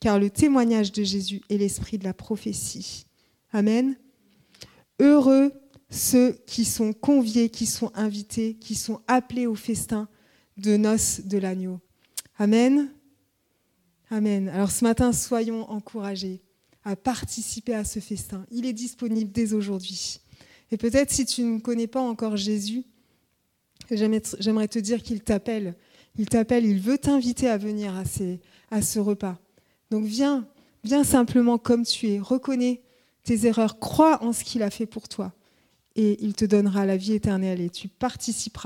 [0.00, 3.06] car le témoignage de Jésus est l'esprit de la prophétie.
[3.52, 3.96] Amen.
[4.98, 5.52] Heureux
[5.90, 10.08] ceux qui sont conviés, qui sont invités, qui sont appelés au festin
[10.56, 11.80] de noces de l'agneau.
[12.38, 12.92] Amen.
[14.08, 14.48] Amen.
[14.48, 16.42] Alors ce matin, soyons encouragés
[16.84, 18.46] à participer à ce festin.
[18.50, 20.20] Il est disponible dès aujourd'hui.
[20.70, 22.84] Et peut-être si tu ne connais pas encore Jésus,
[23.90, 25.74] j'aimerais te dire qu'il t'appelle.
[26.16, 27.94] Il t'appelle, il veut t'inviter à venir
[28.70, 29.38] à, ce repas.
[29.90, 30.46] Donc viens,
[30.84, 32.82] viens simplement comme tu es, reconnais
[33.24, 35.32] tes erreurs, crois en ce qu'il a fait pour toi.
[35.96, 38.58] Et il te donnera la vie éternelle et tu participeras